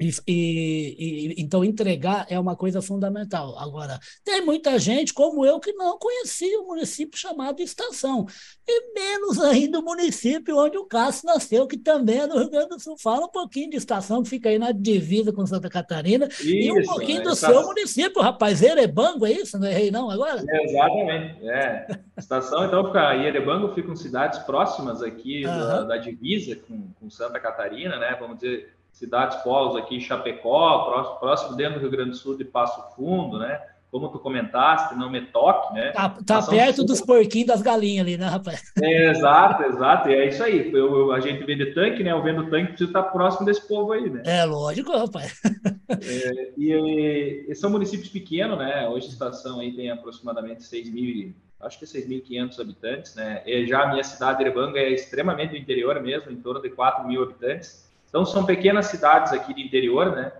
e, 0.00 0.10
e, 0.26 0.96
e, 0.98 1.42
então, 1.42 1.62
entregar 1.62 2.24
é 2.30 2.40
uma 2.40 2.56
coisa 2.56 2.80
fundamental. 2.80 3.58
Agora, 3.58 3.98
tem 4.24 4.42
muita 4.42 4.78
gente, 4.78 5.12
como 5.12 5.44
eu, 5.44 5.60
que 5.60 5.72
não 5.74 5.98
conhecia 5.98 6.58
o 6.58 6.66
município 6.66 7.18
chamado 7.18 7.60
Estação, 7.60 8.26
e 8.66 8.94
menos 8.94 9.38
ainda 9.38 9.78
o 9.78 9.82
município 9.82 10.56
onde 10.56 10.78
o 10.78 10.86
Cássio 10.86 11.26
nasceu, 11.26 11.66
que 11.66 11.76
também 11.76 12.20
é 12.20 12.26
no 12.26 12.38
Rio 12.38 12.50
Grande 12.50 12.68
do 12.68 12.80
Sul. 12.80 12.96
Fala 12.98 13.26
um 13.26 13.30
pouquinho 13.30 13.68
de 13.68 13.76
Estação, 13.76 14.22
que 14.22 14.30
fica 14.30 14.48
aí 14.48 14.58
na 14.58 14.72
divisa 14.72 15.32
com 15.32 15.44
Santa 15.44 15.68
Catarina, 15.68 16.26
isso, 16.28 16.48
e 16.48 16.72
um 16.72 16.82
pouquinho 16.82 17.20
é, 17.20 17.24
do 17.24 17.34
seu 17.34 17.62
município, 17.62 18.22
rapaz. 18.22 18.62
Erebango, 18.62 19.26
é 19.26 19.32
isso? 19.32 19.58
Não 19.58 19.68
errei, 19.68 19.90
não, 19.90 20.10
agora? 20.10 20.42
É, 20.48 20.64
exatamente. 20.64 21.46
É. 21.46 21.86
Estação, 22.16 22.64
então, 22.64 22.86
fica, 22.86 23.16
Erebango 23.16 23.74
ficam 23.74 23.94
cidades 23.94 24.38
próximas 24.40 25.02
aqui 25.02 25.44
uhum. 25.44 25.58
da, 25.58 25.82
da, 25.82 25.96
divisa 25.98 26.56
com, 26.56 26.88
com 26.98 27.10
Santa 27.10 27.38
Catarina, 27.38 27.98
né? 27.98 28.16
Vamos 28.18 28.38
dizer 28.38 28.79
cidades 29.00 29.38
polos 29.38 29.76
aqui, 29.76 29.98
Chapecó, 29.98 30.84
próximo, 30.84 31.18
próximo 31.18 31.56
dentro 31.56 31.74
do 31.74 31.80
Rio 31.80 31.90
Grande 31.90 32.10
do 32.10 32.16
Sul 32.16 32.36
de 32.36 32.44
Passo 32.44 32.94
Fundo, 32.94 33.38
né? 33.38 33.58
Como 33.90 34.08
tu 34.08 34.20
comentaste, 34.20 34.94
não 34.94 35.10
me 35.10 35.22
toque, 35.22 35.74
né? 35.74 35.90
Tá, 35.90 36.10
tá 36.24 36.42
perto 36.42 36.84
dos 36.84 37.00
porquinhos 37.00 37.48
das 37.48 37.62
galinhas 37.62 38.06
ali, 38.06 38.16
né, 38.16 38.26
rapaz? 38.26 38.62
É, 38.80 39.10
exato, 39.10 39.64
exato. 39.64 40.08
É 40.10 40.28
isso 40.28 40.44
aí. 40.44 40.70
Eu, 40.72 40.96
eu, 40.96 41.12
a 41.12 41.18
gente 41.18 41.42
vende 41.44 41.74
tanque, 41.74 42.04
né? 42.04 42.12
Eu 42.12 42.22
vendo 42.22 42.48
tanque, 42.48 42.68
precisa 42.68 42.90
estar 42.90 43.02
próximo 43.04 43.46
desse 43.46 43.66
povo 43.66 43.90
aí, 43.92 44.08
né? 44.08 44.22
É, 44.24 44.44
lógico, 44.44 44.92
rapaz. 44.92 45.40
É, 45.90 46.52
e, 46.56 47.46
e, 47.48 47.54
são 47.56 47.68
municípios 47.68 48.08
pequenos, 48.10 48.56
né? 48.56 48.88
Hoje 48.88 49.06
a 49.06 49.10
estação 49.10 49.58
aí 49.58 49.72
tem 49.72 49.90
aproximadamente 49.90 50.62
6 50.62 50.88
mil, 50.88 51.34
acho 51.58 51.80
que 51.80 51.84
6.500 51.84 52.60
habitantes, 52.60 53.14
né? 53.16 53.42
E 53.44 53.66
já 53.66 53.82
a 53.82 53.88
minha 53.88 54.04
cidade, 54.04 54.40
Erebanga, 54.40 54.78
é 54.78 54.90
extremamente 54.90 55.50
do 55.50 55.56
interior 55.56 56.00
mesmo, 56.00 56.30
em 56.30 56.36
torno 56.36 56.62
de 56.62 56.70
4 56.70 57.08
mil 57.08 57.24
habitantes. 57.24 57.89
Então, 58.10 58.26
são 58.26 58.44
pequenas 58.44 58.86
cidades 58.86 59.32
aqui 59.32 59.54
do 59.54 59.60
interior, 59.60 60.14
né? 60.14 60.32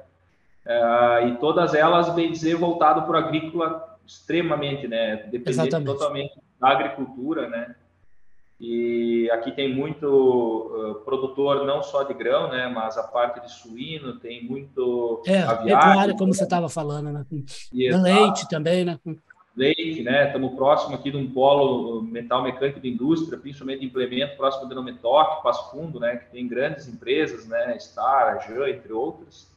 Uh, 0.66 1.28
e 1.28 1.36
todas 1.38 1.72
elas, 1.72 2.12
bem 2.14 2.30
dizer, 2.30 2.56
voltado 2.56 3.02
para 3.02 3.12
o 3.12 3.16
agrícola 3.16 3.96
extremamente, 4.06 4.86
né? 4.86 5.16
Dependente 5.30 5.84
totalmente 5.84 6.38
da 6.60 6.68
agricultura, 6.68 7.48
né? 7.48 7.74
E 8.60 9.30
aqui 9.30 9.52
tem 9.52 9.74
muito 9.74 10.06
uh, 10.06 10.94
produtor, 10.96 11.64
não 11.64 11.82
só 11.82 12.02
de 12.02 12.12
grão, 12.12 12.50
né? 12.50 12.68
Mas 12.68 12.98
a 12.98 13.04
parte 13.04 13.40
de 13.40 13.50
suíno, 13.50 14.18
tem 14.18 14.44
muito 14.44 15.22
é, 15.26 15.38
aviário. 15.38 16.14
como 16.16 16.34
você 16.34 16.42
estava 16.42 16.68
falando, 16.68 17.10
né? 17.10 17.24
Leite 17.72 18.46
também, 18.50 18.84
né? 18.84 18.98
Leite, 19.60 20.02
né? 20.02 20.26
Estamos 20.26 20.54
próximo 20.54 20.94
aqui 20.94 21.10
de 21.10 21.18
um 21.18 21.30
polo 21.30 22.00
metal 22.02 22.42
mecânico 22.42 22.80
de 22.80 22.88
indústria, 22.88 23.38
principalmente 23.38 23.80
de 23.80 23.86
implemento 23.86 24.36
próximo 24.36 24.66
do 24.66 24.74
Nometoc, 24.74 25.42
Passo 25.42 25.70
Fundo, 25.70 26.00
né? 26.00 26.16
Que 26.16 26.30
tem 26.30 26.48
grandes 26.48 26.88
empresas, 26.88 27.46
né? 27.46 27.78
Star, 27.78 28.48
Jan, 28.48 28.70
entre 28.70 28.90
outras. 28.92 29.50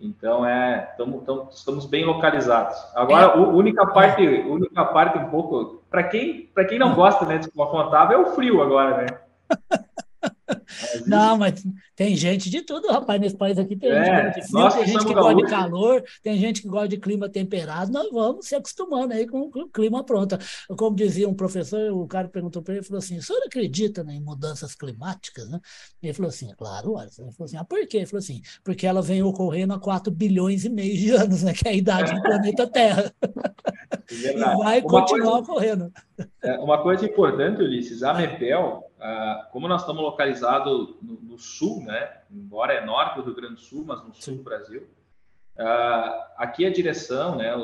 Então 0.00 0.46
é, 0.46 0.94
tamo, 0.96 1.20
tamo, 1.20 1.48
estamos 1.50 1.84
bem 1.84 2.04
localizados. 2.04 2.78
Agora, 2.94 3.26
a 3.26 3.36
única 3.36 3.84
parte, 3.84 4.22
única 4.22 4.84
parte 4.86 5.18
um 5.18 5.28
pouco 5.28 5.82
para 5.90 6.04
quem, 6.04 6.46
para 6.54 6.64
quem 6.64 6.78
não 6.78 6.94
gosta, 6.94 7.26
né, 7.26 7.38
de 7.38 7.50
contábil 7.50 8.16
é 8.16 8.20
o 8.20 8.34
frio 8.34 8.62
agora, 8.62 9.02
né? 9.02 9.06
Não, 11.06 11.36
mas 11.36 11.64
tem 11.94 12.16
gente 12.16 12.48
de 12.50 12.62
tudo, 12.62 12.88
rapaz, 12.88 13.20
nesse 13.20 13.36
país 13.36 13.58
aqui. 13.58 13.76
Tem 13.76 13.90
é, 13.90 14.32
gente 14.32 14.46
que 14.46 14.52
gosta 14.52 14.84
de 14.84 14.84
frio, 14.84 14.84
tem 14.84 14.92
gente 14.92 15.06
que 15.06 15.14
gosta 15.14 15.34
de 15.34 15.50
calor, 15.50 16.04
tem 16.22 16.38
gente 16.38 16.62
que 16.62 16.68
gosta 16.68 16.88
de 16.88 16.96
clima 16.98 17.28
temperado. 17.28 17.92
Nós 17.92 18.10
vamos 18.10 18.46
se 18.46 18.54
acostumando 18.54 19.14
aí 19.14 19.26
com, 19.26 19.42
o 19.42 19.68
clima 19.68 20.04
pronto. 20.04 20.38
Como 20.76 20.96
dizia 20.96 21.28
um 21.28 21.34
professor, 21.34 21.92
o 21.92 22.06
cara 22.06 22.28
perguntou 22.28 22.62
para 22.62 22.74
ele, 22.74 22.84
falou 22.84 22.98
assim, 22.98 23.18
o 23.18 23.22
senhor 23.22 23.42
acredita 23.44 24.04
né, 24.04 24.14
em 24.14 24.20
mudanças 24.20 24.74
climáticas? 24.74 25.48
Né? 25.50 25.60
Ele 26.02 26.12
falou 26.12 26.28
assim, 26.28 26.50
claro, 26.56 26.94
olha. 26.94 27.08
Ele 27.18 27.32
falou 27.32 27.46
assim, 27.46 27.56
ah, 27.56 27.64
por 27.64 27.86
quê? 27.86 27.98
Ele 27.98 28.06
falou 28.06 28.20
assim, 28.20 28.42
porque 28.64 28.86
ela 28.86 29.02
vem 29.02 29.22
ocorrendo 29.22 29.74
há 29.74 29.78
4 29.78 30.12
bilhões 30.12 30.64
e 30.64 30.68
meio 30.68 30.96
de 30.96 31.10
anos, 31.10 31.42
né, 31.42 31.52
que 31.52 31.66
é 31.66 31.72
a 31.72 31.74
idade 31.74 32.14
do 32.14 32.22
planeta 32.22 32.66
Terra. 32.66 33.12
É 34.10 34.32
e 34.32 34.40
vai 34.40 34.80
uma 34.80 34.88
continuar 34.88 35.42
coisa, 35.42 35.52
ocorrendo. 35.52 35.92
É, 36.42 36.58
uma 36.58 36.82
coisa 36.82 37.04
importante, 37.04 37.60
Ulisses, 37.60 38.02
a 38.02 38.14
MEPEL, 38.14 38.82
ah, 38.82 38.87
como 39.52 39.68
nós 39.68 39.82
estamos 39.82 40.02
localizados 40.02 40.96
no, 41.00 41.14
no, 41.22 41.38
sul, 41.38 41.82
né? 41.84 42.18
Embora 42.30 42.72
é 42.74 42.84
norte 42.84 43.16
do 43.16 43.22
Rio 43.22 43.34
Grande 43.34 43.54
do 43.54 43.60
Sul, 43.60 43.84
mas 43.86 44.02
no 44.02 44.12
sul 44.12 44.36
do 44.36 44.42
Brasil, 44.42 44.88
ah, 45.56 46.32
aqui 46.36 46.66
a 46.66 46.72
direção, 46.72 47.36
né? 47.36 47.54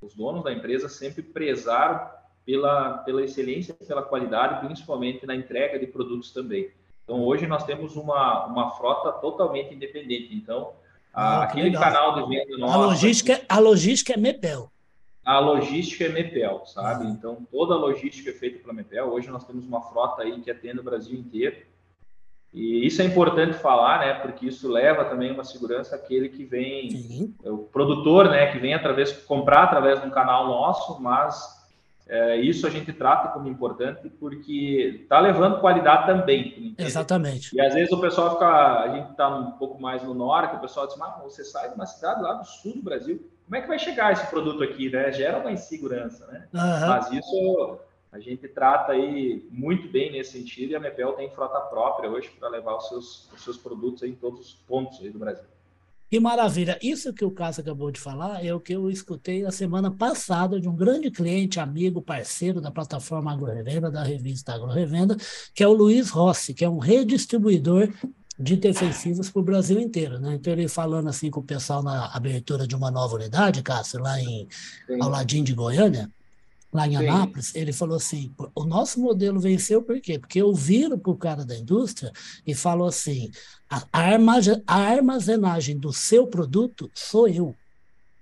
Os 0.00 0.14
donos 0.14 0.44
da 0.44 0.52
empresa 0.52 0.88
sempre 0.88 1.22
prezaram 1.22 2.08
pela, 2.44 2.98
pela 2.98 3.22
excelência, 3.22 3.74
pela 3.74 4.02
qualidade, 4.02 4.64
principalmente 4.64 5.26
na 5.26 5.34
entrega 5.34 5.78
de 5.78 5.86
produtos 5.86 6.30
também. 6.32 6.70
Então 7.02 7.22
hoje 7.22 7.46
nós 7.46 7.64
temos 7.64 7.96
uma, 7.96 8.46
uma 8.46 8.70
frota 8.76 9.12
totalmente 9.12 9.74
independente. 9.74 10.34
Então 10.34 10.72
ah, 11.12 11.44
aquele 11.44 11.64
legal. 11.64 11.82
canal 11.82 12.14
de 12.14 12.28
venda 12.28 12.58
nosso. 12.58 12.72
A 12.72 12.86
logística, 12.86 13.42
a 13.48 13.58
logística 13.58 14.12
é 14.12 14.16
Mepel 14.16 14.70
a 15.24 15.38
logística 15.38 16.04
é 16.04 16.08
Mepel, 16.08 16.64
sabe? 16.66 17.06
Então, 17.06 17.46
toda 17.50 17.74
a 17.74 17.78
logística 17.78 18.30
é 18.30 18.32
feita 18.34 18.58
pela 18.58 18.74
Mepel. 18.74 19.06
Hoje 19.06 19.30
nós 19.30 19.44
temos 19.44 19.64
uma 19.64 19.80
frota 19.80 20.22
aí 20.22 20.40
que 20.40 20.50
atende 20.50 20.80
o 20.80 20.84
Brasil 20.84 21.18
inteiro. 21.18 21.56
E 22.52 22.86
isso 22.86 23.02
é 23.02 23.04
importante 23.04 23.54
falar, 23.54 24.00
né? 24.00 24.14
Porque 24.14 24.46
isso 24.46 24.70
leva 24.70 25.04
também 25.04 25.32
uma 25.32 25.42
segurança 25.42 25.96
àquele 25.96 26.28
que 26.28 26.44
vem, 26.44 26.90
Sim. 26.90 27.34
o 27.42 27.58
produtor, 27.58 28.30
né? 28.30 28.52
Que 28.52 28.58
vem 28.58 28.74
através, 28.74 29.12
comprar 29.24 29.64
através 29.64 30.00
de 30.00 30.06
um 30.06 30.10
canal 30.10 30.46
nosso, 30.46 31.00
mas 31.02 31.64
é, 32.06 32.36
isso 32.36 32.66
a 32.66 32.70
gente 32.70 32.92
trata 32.92 33.28
como 33.28 33.48
importante 33.48 34.08
porque 34.20 35.00
está 35.02 35.18
levando 35.18 35.60
qualidade 35.60 36.06
também. 36.06 36.74
Exatamente. 36.78 37.56
E 37.56 37.60
às 37.60 37.72
vezes 37.72 37.90
o 37.92 38.00
pessoal 38.00 38.32
fica, 38.32 38.82
a 38.82 38.88
gente 38.94 39.10
está 39.10 39.34
um 39.34 39.52
pouco 39.52 39.80
mais 39.80 40.02
no 40.02 40.12
norte, 40.12 40.54
o 40.54 40.60
pessoal 40.60 40.86
diz, 40.86 40.96
mas 40.96 41.22
você 41.22 41.42
sai 41.42 41.70
de 41.70 41.74
uma 41.74 41.86
cidade 41.86 42.22
lá 42.22 42.34
do 42.34 42.44
sul 42.44 42.74
do 42.74 42.82
Brasil, 42.82 43.26
como 43.44 43.56
é 43.56 43.60
que 43.60 43.68
vai 43.68 43.78
chegar 43.78 44.12
esse 44.12 44.26
produto 44.26 44.62
aqui, 44.62 44.90
né? 44.90 45.12
Gera 45.12 45.38
uma 45.38 45.52
insegurança, 45.52 46.26
né? 46.26 46.48
Uhum. 46.52 46.88
Mas 46.88 47.12
isso 47.12 47.78
a 48.10 48.18
gente 48.18 48.46
trata 48.48 48.92
aí 48.92 49.46
muito 49.50 49.88
bem 49.88 50.12
nesse 50.12 50.32
sentido 50.32 50.70
e 50.70 50.76
a 50.76 50.80
Mepel 50.80 51.12
tem 51.14 51.28
frota 51.30 51.60
própria 51.60 52.08
hoje 52.08 52.30
para 52.38 52.48
levar 52.48 52.76
os 52.76 52.88
seus, 52.88 53.28
os 53.32 53.42
seus 53.42 53.56
produtos 53.56 54.02
em 54.04 54.14
todos 54.14 54.40
os 54.40 54.52
pontos 54.52 55.00
aí 55.00 55.10
do 55.10 55.18
Brasil. 55.18 55.44
Que 56.08 56.20
maravilha! 56.20 56.78
Isso 56.80 57.12
que 57.12 57.24
o 57.24 57.30
Cássio 57.30 57.62
acabou 57.62 57.90
de 57.90 57.98
falar 57.98 58.44
é 58.44 58.54
o 58.54 58.60
que 58.60 58.72
eu 58.72 58.88
escutei 58.88 59.42
na 59.42 59.50
semana 59.50 59.90
passada 59.90 60.60
de 60.60 60.68
um 60.68 60.76
grande 60.76 61.10
cliente, 61.10 61.58
amigo, 61.58 62.00
parceiro 62.00 62.60
da 62.60 62.70
plataforma 62.70 63.32
AgroRevenda, 63.32 63.90
da 63.90 64.04
revista 64.04 64.54
AgroRevenda, 64.54 65.16
que 65.52 65.64
é 65.64 65.66
o 65.66 65.72
Luiz 65.72 66.10
Rossi, 66.10 66.54
que 66.54 66.64
é 66.64 66.68
um 66.68 66.78
redistribuidor 66.78 67.92
de 68.38 68.56
defensivos 68.56 69.30
para 69.30 69.40
o 69.40 69.44
Brasil 69.44 69.78
inteiro, 69.80 70.18
né? 70.18 70.34
Então 70.34 70.52
ele 70.52 70.66
falando 70.68 71.08
assim 71.08 71.30
com 71.30 71.40
o 71.40 71.44
pessoal 71.44 71.82
na 71.82 72.06
abertura 72.06 72.66
de 72.66 72.74
uma 72.74 72.90
nova 72.90 73.14
unidade, 73.14 73.62
Cássio, 73.62 74.00
lá 74.00 74.20
em 74.20 74.48
Sim. 74.86 75.00
ao 75.00 75.08
ladinho 75.08 75.44
de 75.44 75.54
Goiânia, 75.54 76.10
lá 76.72 76.88
em 76.88 76.98
Sim. 76.98 77.06
Anápolis, 77.06 77.54
ele 77.54 77.72
falou 77.72 77.96
assim: 77.96 78.32
o 78.54 78.64
nosso 78.64 79.00
modelo 79.00 79.38
venceu 79.38 79.82
por 79.82 80.00
quê? 80.00 80.18
Porque 80.18 80.42
eu 80.42 80.52
viro 80.52 80.98
para 80.98 81.12
o 81.12 81.16
cara 81.16 81.44
da 81.44 81.56
indústria 81.56 82.12
e 82.44 82.54
falo 82.54 82.84
assim: 82.84 83.30
a 83.68 84.00
armazenagem 84.66 85.78
do 85.78 85.92
seu 85.92 86.26
produto 86.26 86.90
sou 86.92 87.28
eu. 87.28 87.54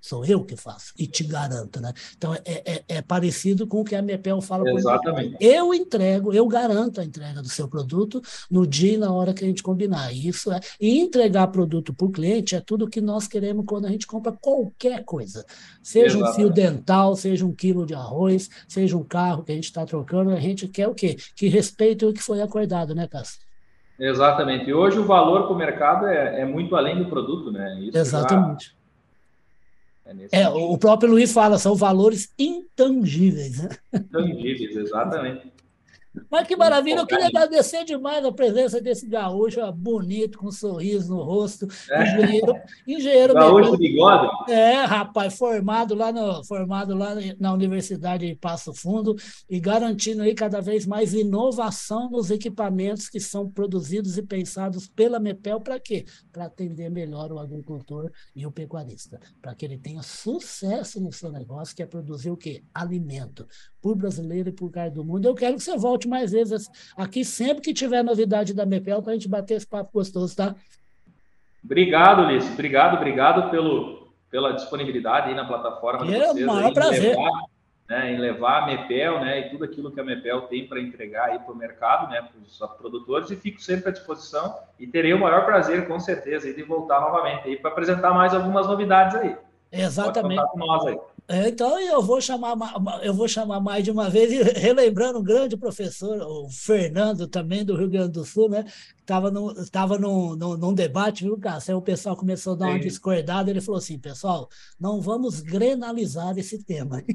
Sou 0.02 0.24
eu 0.24 0.44
que 0.44 0.56
faço, 0.56 0.92
e 0.98 1.06
te 1.06 1.22
garanto, 1.22 1.80
né? 1.80 1.92
Então, 2.16 2.34
é, 2.34 2.40
é, 2.44 2.84
é 2.88 3.02
parecido 3.02 3.68
com 3.68 3.82
o 3.82 3.84
que 3.84 3.94
a 3.94 4.02
Mepel 4.02 4.40
fala. 4.40 4.68
Exatamente. 4.68 5.36
Eu 5.40 5.72
entrego, 5.72 6.32
eu 6.32 6.44
garanto 6.48 7.00
a 7.00 7.04
entrega 7.04 7.40
do 7.40 7.48
seu 7.48 7.68
produto 7.68 8.20
no 8.50 8.66
dia 8.66 8.94
e 8.94 8.96
na 8.96 9.12
hora 9.12 9.32
que 9.32 9.44
a 9.44 9.46
gente 9.46 9.62
combinar. 9.62 10.12
Isso 10.12 10.50
é, 10.50 10.58
e 10.80 10.98
entregar 10.98 11.46
produto 11.46 11.94
para 11.94 12.04
o 12.04 12.10
cliente 12.10 12.56
é 12.56 12.60
tudo 12.60 12.90
que 12.90 13.00
nós 13.00 13.28
queremos 13.28 13.64
quando 13.64 13.86
a 13.86 13.90
gente 13.90 14.04
compra 14.04 14.32
qualquer 14.32 15.04
coisa. 15.04 15.46
Seja 15.80 16.18
Exatamente. 16.18 16.30
um 16.30 16.34
fio 16.34 16.50
dental, 16.50 17.14
seja 17.14 17.46
um 17.46 17.54
quilo 17.54 17.86
de 17.86 17.94
arroz, 17.94 18.50
seja 18.66 18.96
um 18.96 19.04
carro 19.04 19.44
que 19.44 19.52
a 19.52 19.54
gente 19.54 19.66
está 19.66 19.86
trocando, 19.86 20.30
a 20.30 20.40
gente 20.40 20.66
quer 20.66 20.88
o 20.88 20.94
quê? 20.94 21.16
Que 21.36 21.46
respeite 21.46 22.04
o 22.04 22.12
que 22.12 22.20
foi 22.20 22.42
acordado, 22.42 22.92
né, 22.92 23.06
Cássio? 23.06 23.38
Exatamente. 23.96 24.68
E 24.68 24.74
hoje 24.74 24.98
o 24.98 25.04
valor 25.04 25.44
para 25.44 25.52
o 25.52 25.56
mercado 25.56 26.06
é, 26.06 26.40
é, 26.40 26.44
muito 26.44 26.74
além 26.74 26.98
do 26.98 27.08
produto, 27.08 27.52
né? 27.52 27.78
Isso 27.80 27.96
Exatamente. 27.96 28.66
Já 28.66 28.81
é, 30.32 30.42
é 30.42 30.48
o 30.48 30.76
próprio 30.78 31.10
Luiz 31.10 31.32
fala, 31.32 31.58
são 31.58 31.74
valores 31.74 32.32
intangíveis. 32.38 33.62
Né? 33.62 33.68
Intangíveis, 33.94 34.76
exatamente. 34.76 35.52
Mas 36.30 36.46
que 36.46 36.56
maravilha, 36.56 37.00
eu 37.00 37.06
queria 37.06 37.26
agradecer 37.26 37.84
demais 37.84 38.24
a 38.24 38.32
presença 38.32 38.80
desse 38.80 39.06
gaúcho 39.06 39.60
bonito, 39.72 40.38
com 40.38 40.48
um 40.48 40.52
sorriso 40.52 41.14
no 41.14 41.22
rosto, 41.22 41.66
é. 41.90 42.02
engenheiro, 42.02 42.54
engenheiro 42.86 43.34
gaúcho 43.34 43.76
bigode. 43.76 44.50
É, 44.50 44.84
rapaz, 44.84 45.36
formado 45.36 45.94
lá, 45.94 46.12
no, 46.12 46.44
formado 46.44 46.94
lá 46.94 47.14
na 47.38 47.52
Universidade 47.52 48.26
de 48.26 48.34
Passo 48.34 48.74
Fundo 48.74 49.16
e 49.48 49.58
garantindo 49.58 50.22
aí 50.22 50.34
cada 50.34 50.60
vez 50.60 50.86
mais 50.86 51.14
inovação 51.14 52.10
nos 52.10 52.30
equipamentos 52.30 53.08
que 53.08 53.20
são 53.20 53.50
produzidos 53.50 54.18
e 54.18 54.22
pensados 54.22 54.86
pela 54.86 55.18
MEPEL 55.18 55.60
para 55.60 55.80
quê? 55.80 56.04
Para 56.30 56.46
atender 56.46 56.90
melhor 56.90 57.32
o 57.32 57.38
agricultor 57.38 58.10
e 58.34 58.46
o 58.46 58.52
pecuarista, 58.52 59.18
para 59.40 59.54
que 59.54 59.64
ele 59.64 59.78
tenha 59.78 60.02
sucesso 60.02 61.00
no 61.00 61.12
seu 61.12 61.30
negócio, 61.30 61.74
que 61.74 61.82
é 61.82 61.86
produzir 61.86 62.30
o 62.30 62.36
quê? 62.36 62.62
Alimento 62.74 63.46
por 63.82 63.96
brasileiro 63.96 64.48
e 64.48 64.52
por 64.52 64.70
cara 64.70 64.88
do 64.88 65.04
mundo. 65.04 65.26
Eu 65.26 65.34
quero 65.34 65.56
que 65.56 65.62
você 65.62 65.76
volte 65.76 66.06
mais 66.06 66.30
vezes 66.30 66.70
aqui 66.96 67.24
sempre 67.24 67.62
que 67.62 67.74
tiver 67.74 68.02
novidade 68.04 68.54
da 68.54 68.64
MEPEL 68.64 69.02
para 69.02 69.10
a 69.10 69.14
gente 69.14 69.28
bater 69.28 69.54
esse 69.54 69.66
papo 69.66 69.90
gostoso, 69.92 70.36
tá? 70.36 70.54
Obrigado, 71.64 72.22
Ulisses. 72.22 72.52
Obrigado, 72.52 72.96
obrigado 72.96 73.50
pelo, 73.50 74.12
pela 74.30 74.52
disponibilidade 74.52 75.28
aí 75.28 75.34
na 75.34 75.44
plataforma. 75.44 76.14
É 76.14 76.30
um 76.30 76.46
maior 76.46 76.72
prazer. 76.72 77.16
Levar, 77.16 77.42
né, 77.88 78.12
em 78.12 78.18
levar 78.18 78.62
a 78.62 78.66
MEPEL 78.66 79.20
né, 79.20 79.40
e 79.40 79.50
tudo 79.50 79.64
aquilo 79.64 79.90
que 79.90 80.00
a 80.00 80.04
MEPEL 80.04 80.42
tem 80.42 80.66
para 80.66 80.80
entregar 80.80 81.30
aí 81.30 81.38
para 81.40 81.52
o 81.52 81.56
mercado, 81.56 82.08
né, 82.08 82.22
para 82.22 82.40
os 82.40 82.76
produtores, 82.78 83.30
e 83.30 83.36
fico 83.36 83.60
sempre 83.60 83.88
à 83.88 83.92
disposição 83.92 84.56
e 84.78 84.86
terei 84.86 85.12
o 85.12 85.20
maior 85.20 85.44
prazer, 85.44 85.86
com 85.88 85.98
certeza, 85.98 86.52
de 86.52 86.62
voltar 86.62 87.00
novamente 87.00 87.48
aí 87.48 87.56
para 87.56 87.70
apresentar 87.70 88.14
mais 88.14 88.32
algumas 88.32 88.66
novidades 88.66 89.16
aí. 89.16 89.36
Exatamente. 89.72 90.40
Pode 90.40 90.50
contar 90.50 90.52
com 90.52 90.58
nós 90.58 90.86
aí. 90.86 90.98
É, 91.32 91.48
então 91.48 91.80
eu 91.80 92.02
vou 92.02 92.20
chamar 92.20 92.54
eu 93.02 93.14
vou 93.14 93.26
chamar 93.26 93.58
mais 93.58 93.82
de 93.82 93.90
uma 93.90 94.10
vez 94.10 94.30
relembrando 94.54 95.18
um 95.18 95.22
grande 95.22 95.56
professor, 95.56 96.20
o 96.20 96.46
Fernando 96.50 97.26
também 97.26 97.64
do 97.64 97.74
Rio 97.74 97.88
Grande 97.88 98.12
do 98.12 98.22
Sul, 98.22 98.50
né? 98.50 98.66
Estava 99.00 99.30
no, 99.30 99.54
tava 99.70 99.98
num, 99.98 100.36
num, 100.36 100.58
num 100.58 100.74
debate, 100.74 101.24
viu, 101.24 101.38
Cássio? 101.38 101.72
Aí 101.72 101.78
o 101.78 101.82
pessoal 101.82 102.14
começou 102.16 102.52
a 102.52 102.56
dar 102.56 102.68
uma 102.68 102.78
discordada, 102.78 103.50
ele 103.50 103.62
falou 103.62 103.78
assim, 103.78 103.98
pessoal, 103.98 104.46
não 104.78 105.00
vamos 105.00 105.40
grenalizar 105.40 106.36
esse 106.38 106.62
tema. 106.62 107.02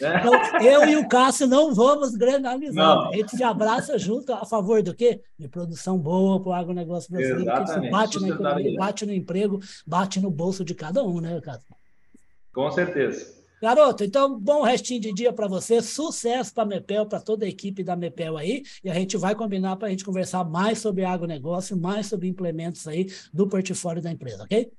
É. 0.00 0.18
Então, 0.18 0.62
eu 0.62 0.88
e 0.88 0.96
o 0.96 1.08
Cássio 1.08 1.46
não 1.46 1.74
vamos 1.74 2.14
grenalizar. 2.14 2.96
Não. 2.96 3.10
A 3.10 3.16
gente 3.16 3.36
se 3.36 3.42
abraça 3.42 3.98
junto 3.98 4.32
a 4.32 4.44
favor 4.44 4.82
do 4.82 4.94
quê? 4.94 5.20
De 5.38 5.48
produção 5.48 5.98
boa 5.98 6.40
para 6.40 6.50
o 6.50 6.52
agronegócio 6.52 7.10
brasileiro. 7.10 7.40
Isso 7.42 7.90
bate 7.90 8.20
na 8.20 8.28
economia, 8.28 8.78
bate 8.78 9.06
no 9.06 9.12
emprego, 9.12 9.60
bate 9.86 10.20
no 10.20 10.30
bolso 10.30 10.64
de 10.64 10.74
cada 10.74 11.02
um, 11.04 11.20
né, 11.20 11.40
Cássio? 11.40 11.74
Com 12.52 12.70
certeza. 12.70 13.37
Garoto, 13.60 14.04
então, 14.04 14.38
bom 14.38 14.62
restinho 14.62 15.00
de 15.00 15.12
dia 15.12 15.32
para 15.32 15.48
você, 15.48 15.82
sucesso 15.82 16.54
para 16.54 16.62
a 16.62 16.66
Mepel, 16.66 17.06
para 17.06 17.20
toda 17.20 17.44
a 17.44 17.48
equipe 17.48 17.82
da 17.82 17.96
Mepel 17.96 18.36
aí, 18.36 18.62
e 18.84 18.88
a 18.88 18.94
gente 18.94 19.16
vai 19.16 19.34
combinar 19.34 19.74
para 19.76 19.88
a 19.88 19.90
gente 19.90 20.04
conversar 20.04 20.44
mais 20.44 20.78
sobre 20.78 21.04
agronegócio, 21.04 21.76
mais 21.76 22.06
sobre 22.06 22.28
implementos 22.28 22.86
aí 22.86 23.06
do 23.32 23.48
portfólio 23.48 24.00
da 24.00 24.12
empresa, 24.12 24.44
ok? 24.44 24.70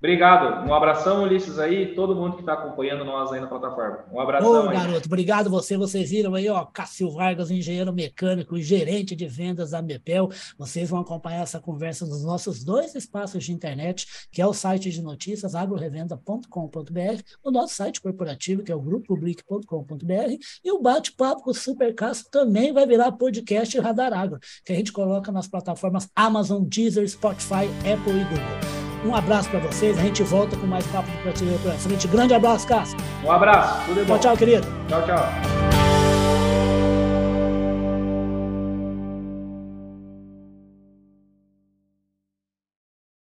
Obrigado. 0.00 0.66
Um 0.66 0.72
abração, 0.72 1.24
Ulisses, 1.24 1.58
aí, 1.58 1.94
todo 1.94 2.16
mundo 2.16 2.36
que 2.36 2.40
está 2.40 2.54
acompanhando 2.54 3.04
nós 3.04 3.30
aí 3.30 3.38
na 3.38 3.46
plataforma. 3.46 4.06
Um 4.10 4.18
abração. 4.18 4.66
Ô, 4.66 4.70
garoto, 4.70 5.06
obrigado 5.06 5.50
você. 5.50 5.76
Vocês 5.76 6.08
viram 6.08 6.34
aí, 6.34 6.48
ó, 6.48 6.64
Cássio 6.64 7.10
Vargas, 7.10 7.50
engenheiro 7.50 7.92
mecânico 7.92 8.56
e 8.56 8.62
gerente 8.62 9.14
de 9.14 9.26
vendas 9.26 9.72
da 9.72 9.82
Mepel. 9.82 10.30
Vocês 10.58 10.88
vão 10.88 11.00
acompanhar 11.00 11.42
essa 11.42 11.60
conversa 11.60 12.06
nos 12.06 12.24
nossos 12.24 12.64
dois 12.64 12.94
espaços 12.94 13.44
de 13.44 13.52
internet, 13.52 14.06
que 14.32 14.40
é 14.40 14.46
o 14.46 14.54
site 14.54 14.90
de 14.90 15.02
notícias 15.02 15.54
agrorevenda.com.br, 15.54 17.22
o 17.44 17.50
nosso 17.50 17.74
site 17.74 18.00
corporativo, 18.00 18.62
que 18.62 18.72
é 18.72 18.74
o 18.74 18.80
grupopublic.com.br, 18.80 20.38
e 20.64 20.72
o 20.72 20.80
bate-papo 20.80 21.42
com 21.42 21.50
o 21.50 21.54
Super 21.54 21.94
Cássio 21.94 22.24
também 22.30 22.72
vai 22.72 22.86
virar 22.86 23.12
podcast 23.12 23.78
Radar 23.78 24.14
Agro, 24.14 24.40
que 24.64 24.72
a 24.72 24.76
gente 24.76 24.92
coloca 24.92 25.30
nas 25.30 25.46
plataformas 25.46 26.08
Amazon, 26.16 26.64
Deezer, 26.64 27.06
Spotify, 27.06 27.68
Apple 27.84 28.12
e 28.12 28.24
Google. 28.24 28.79
Um 29.04 29.14
abraço 29.14 29.48
para 29.48 29.60
vocês. 29.60 29.98
A 29.98 30.02
gente 30.02 30.22
volta 30.22 30.56
com 30.56 30.66
mais 30.66 30.86
papo 30.88 31.10
de 31.10 31.16
prateleira 31.18 31.58
pela 31.60 31.74
frente. 31.74 32.08
Grande 32.08 32.34
abraço, 32.34 32.66
Cássio. 32.66 32.98
Um 33.24 33.32
abraço. 33.32 33.86
Tudo 33.86 34.04
bom. 34.06 34.18
Tchau, 34.18 34.18
tchau, 34.18 34.36
querido. 34.36 34.66
Tchau, 34.88 35.02
tchau. 35.06 35.79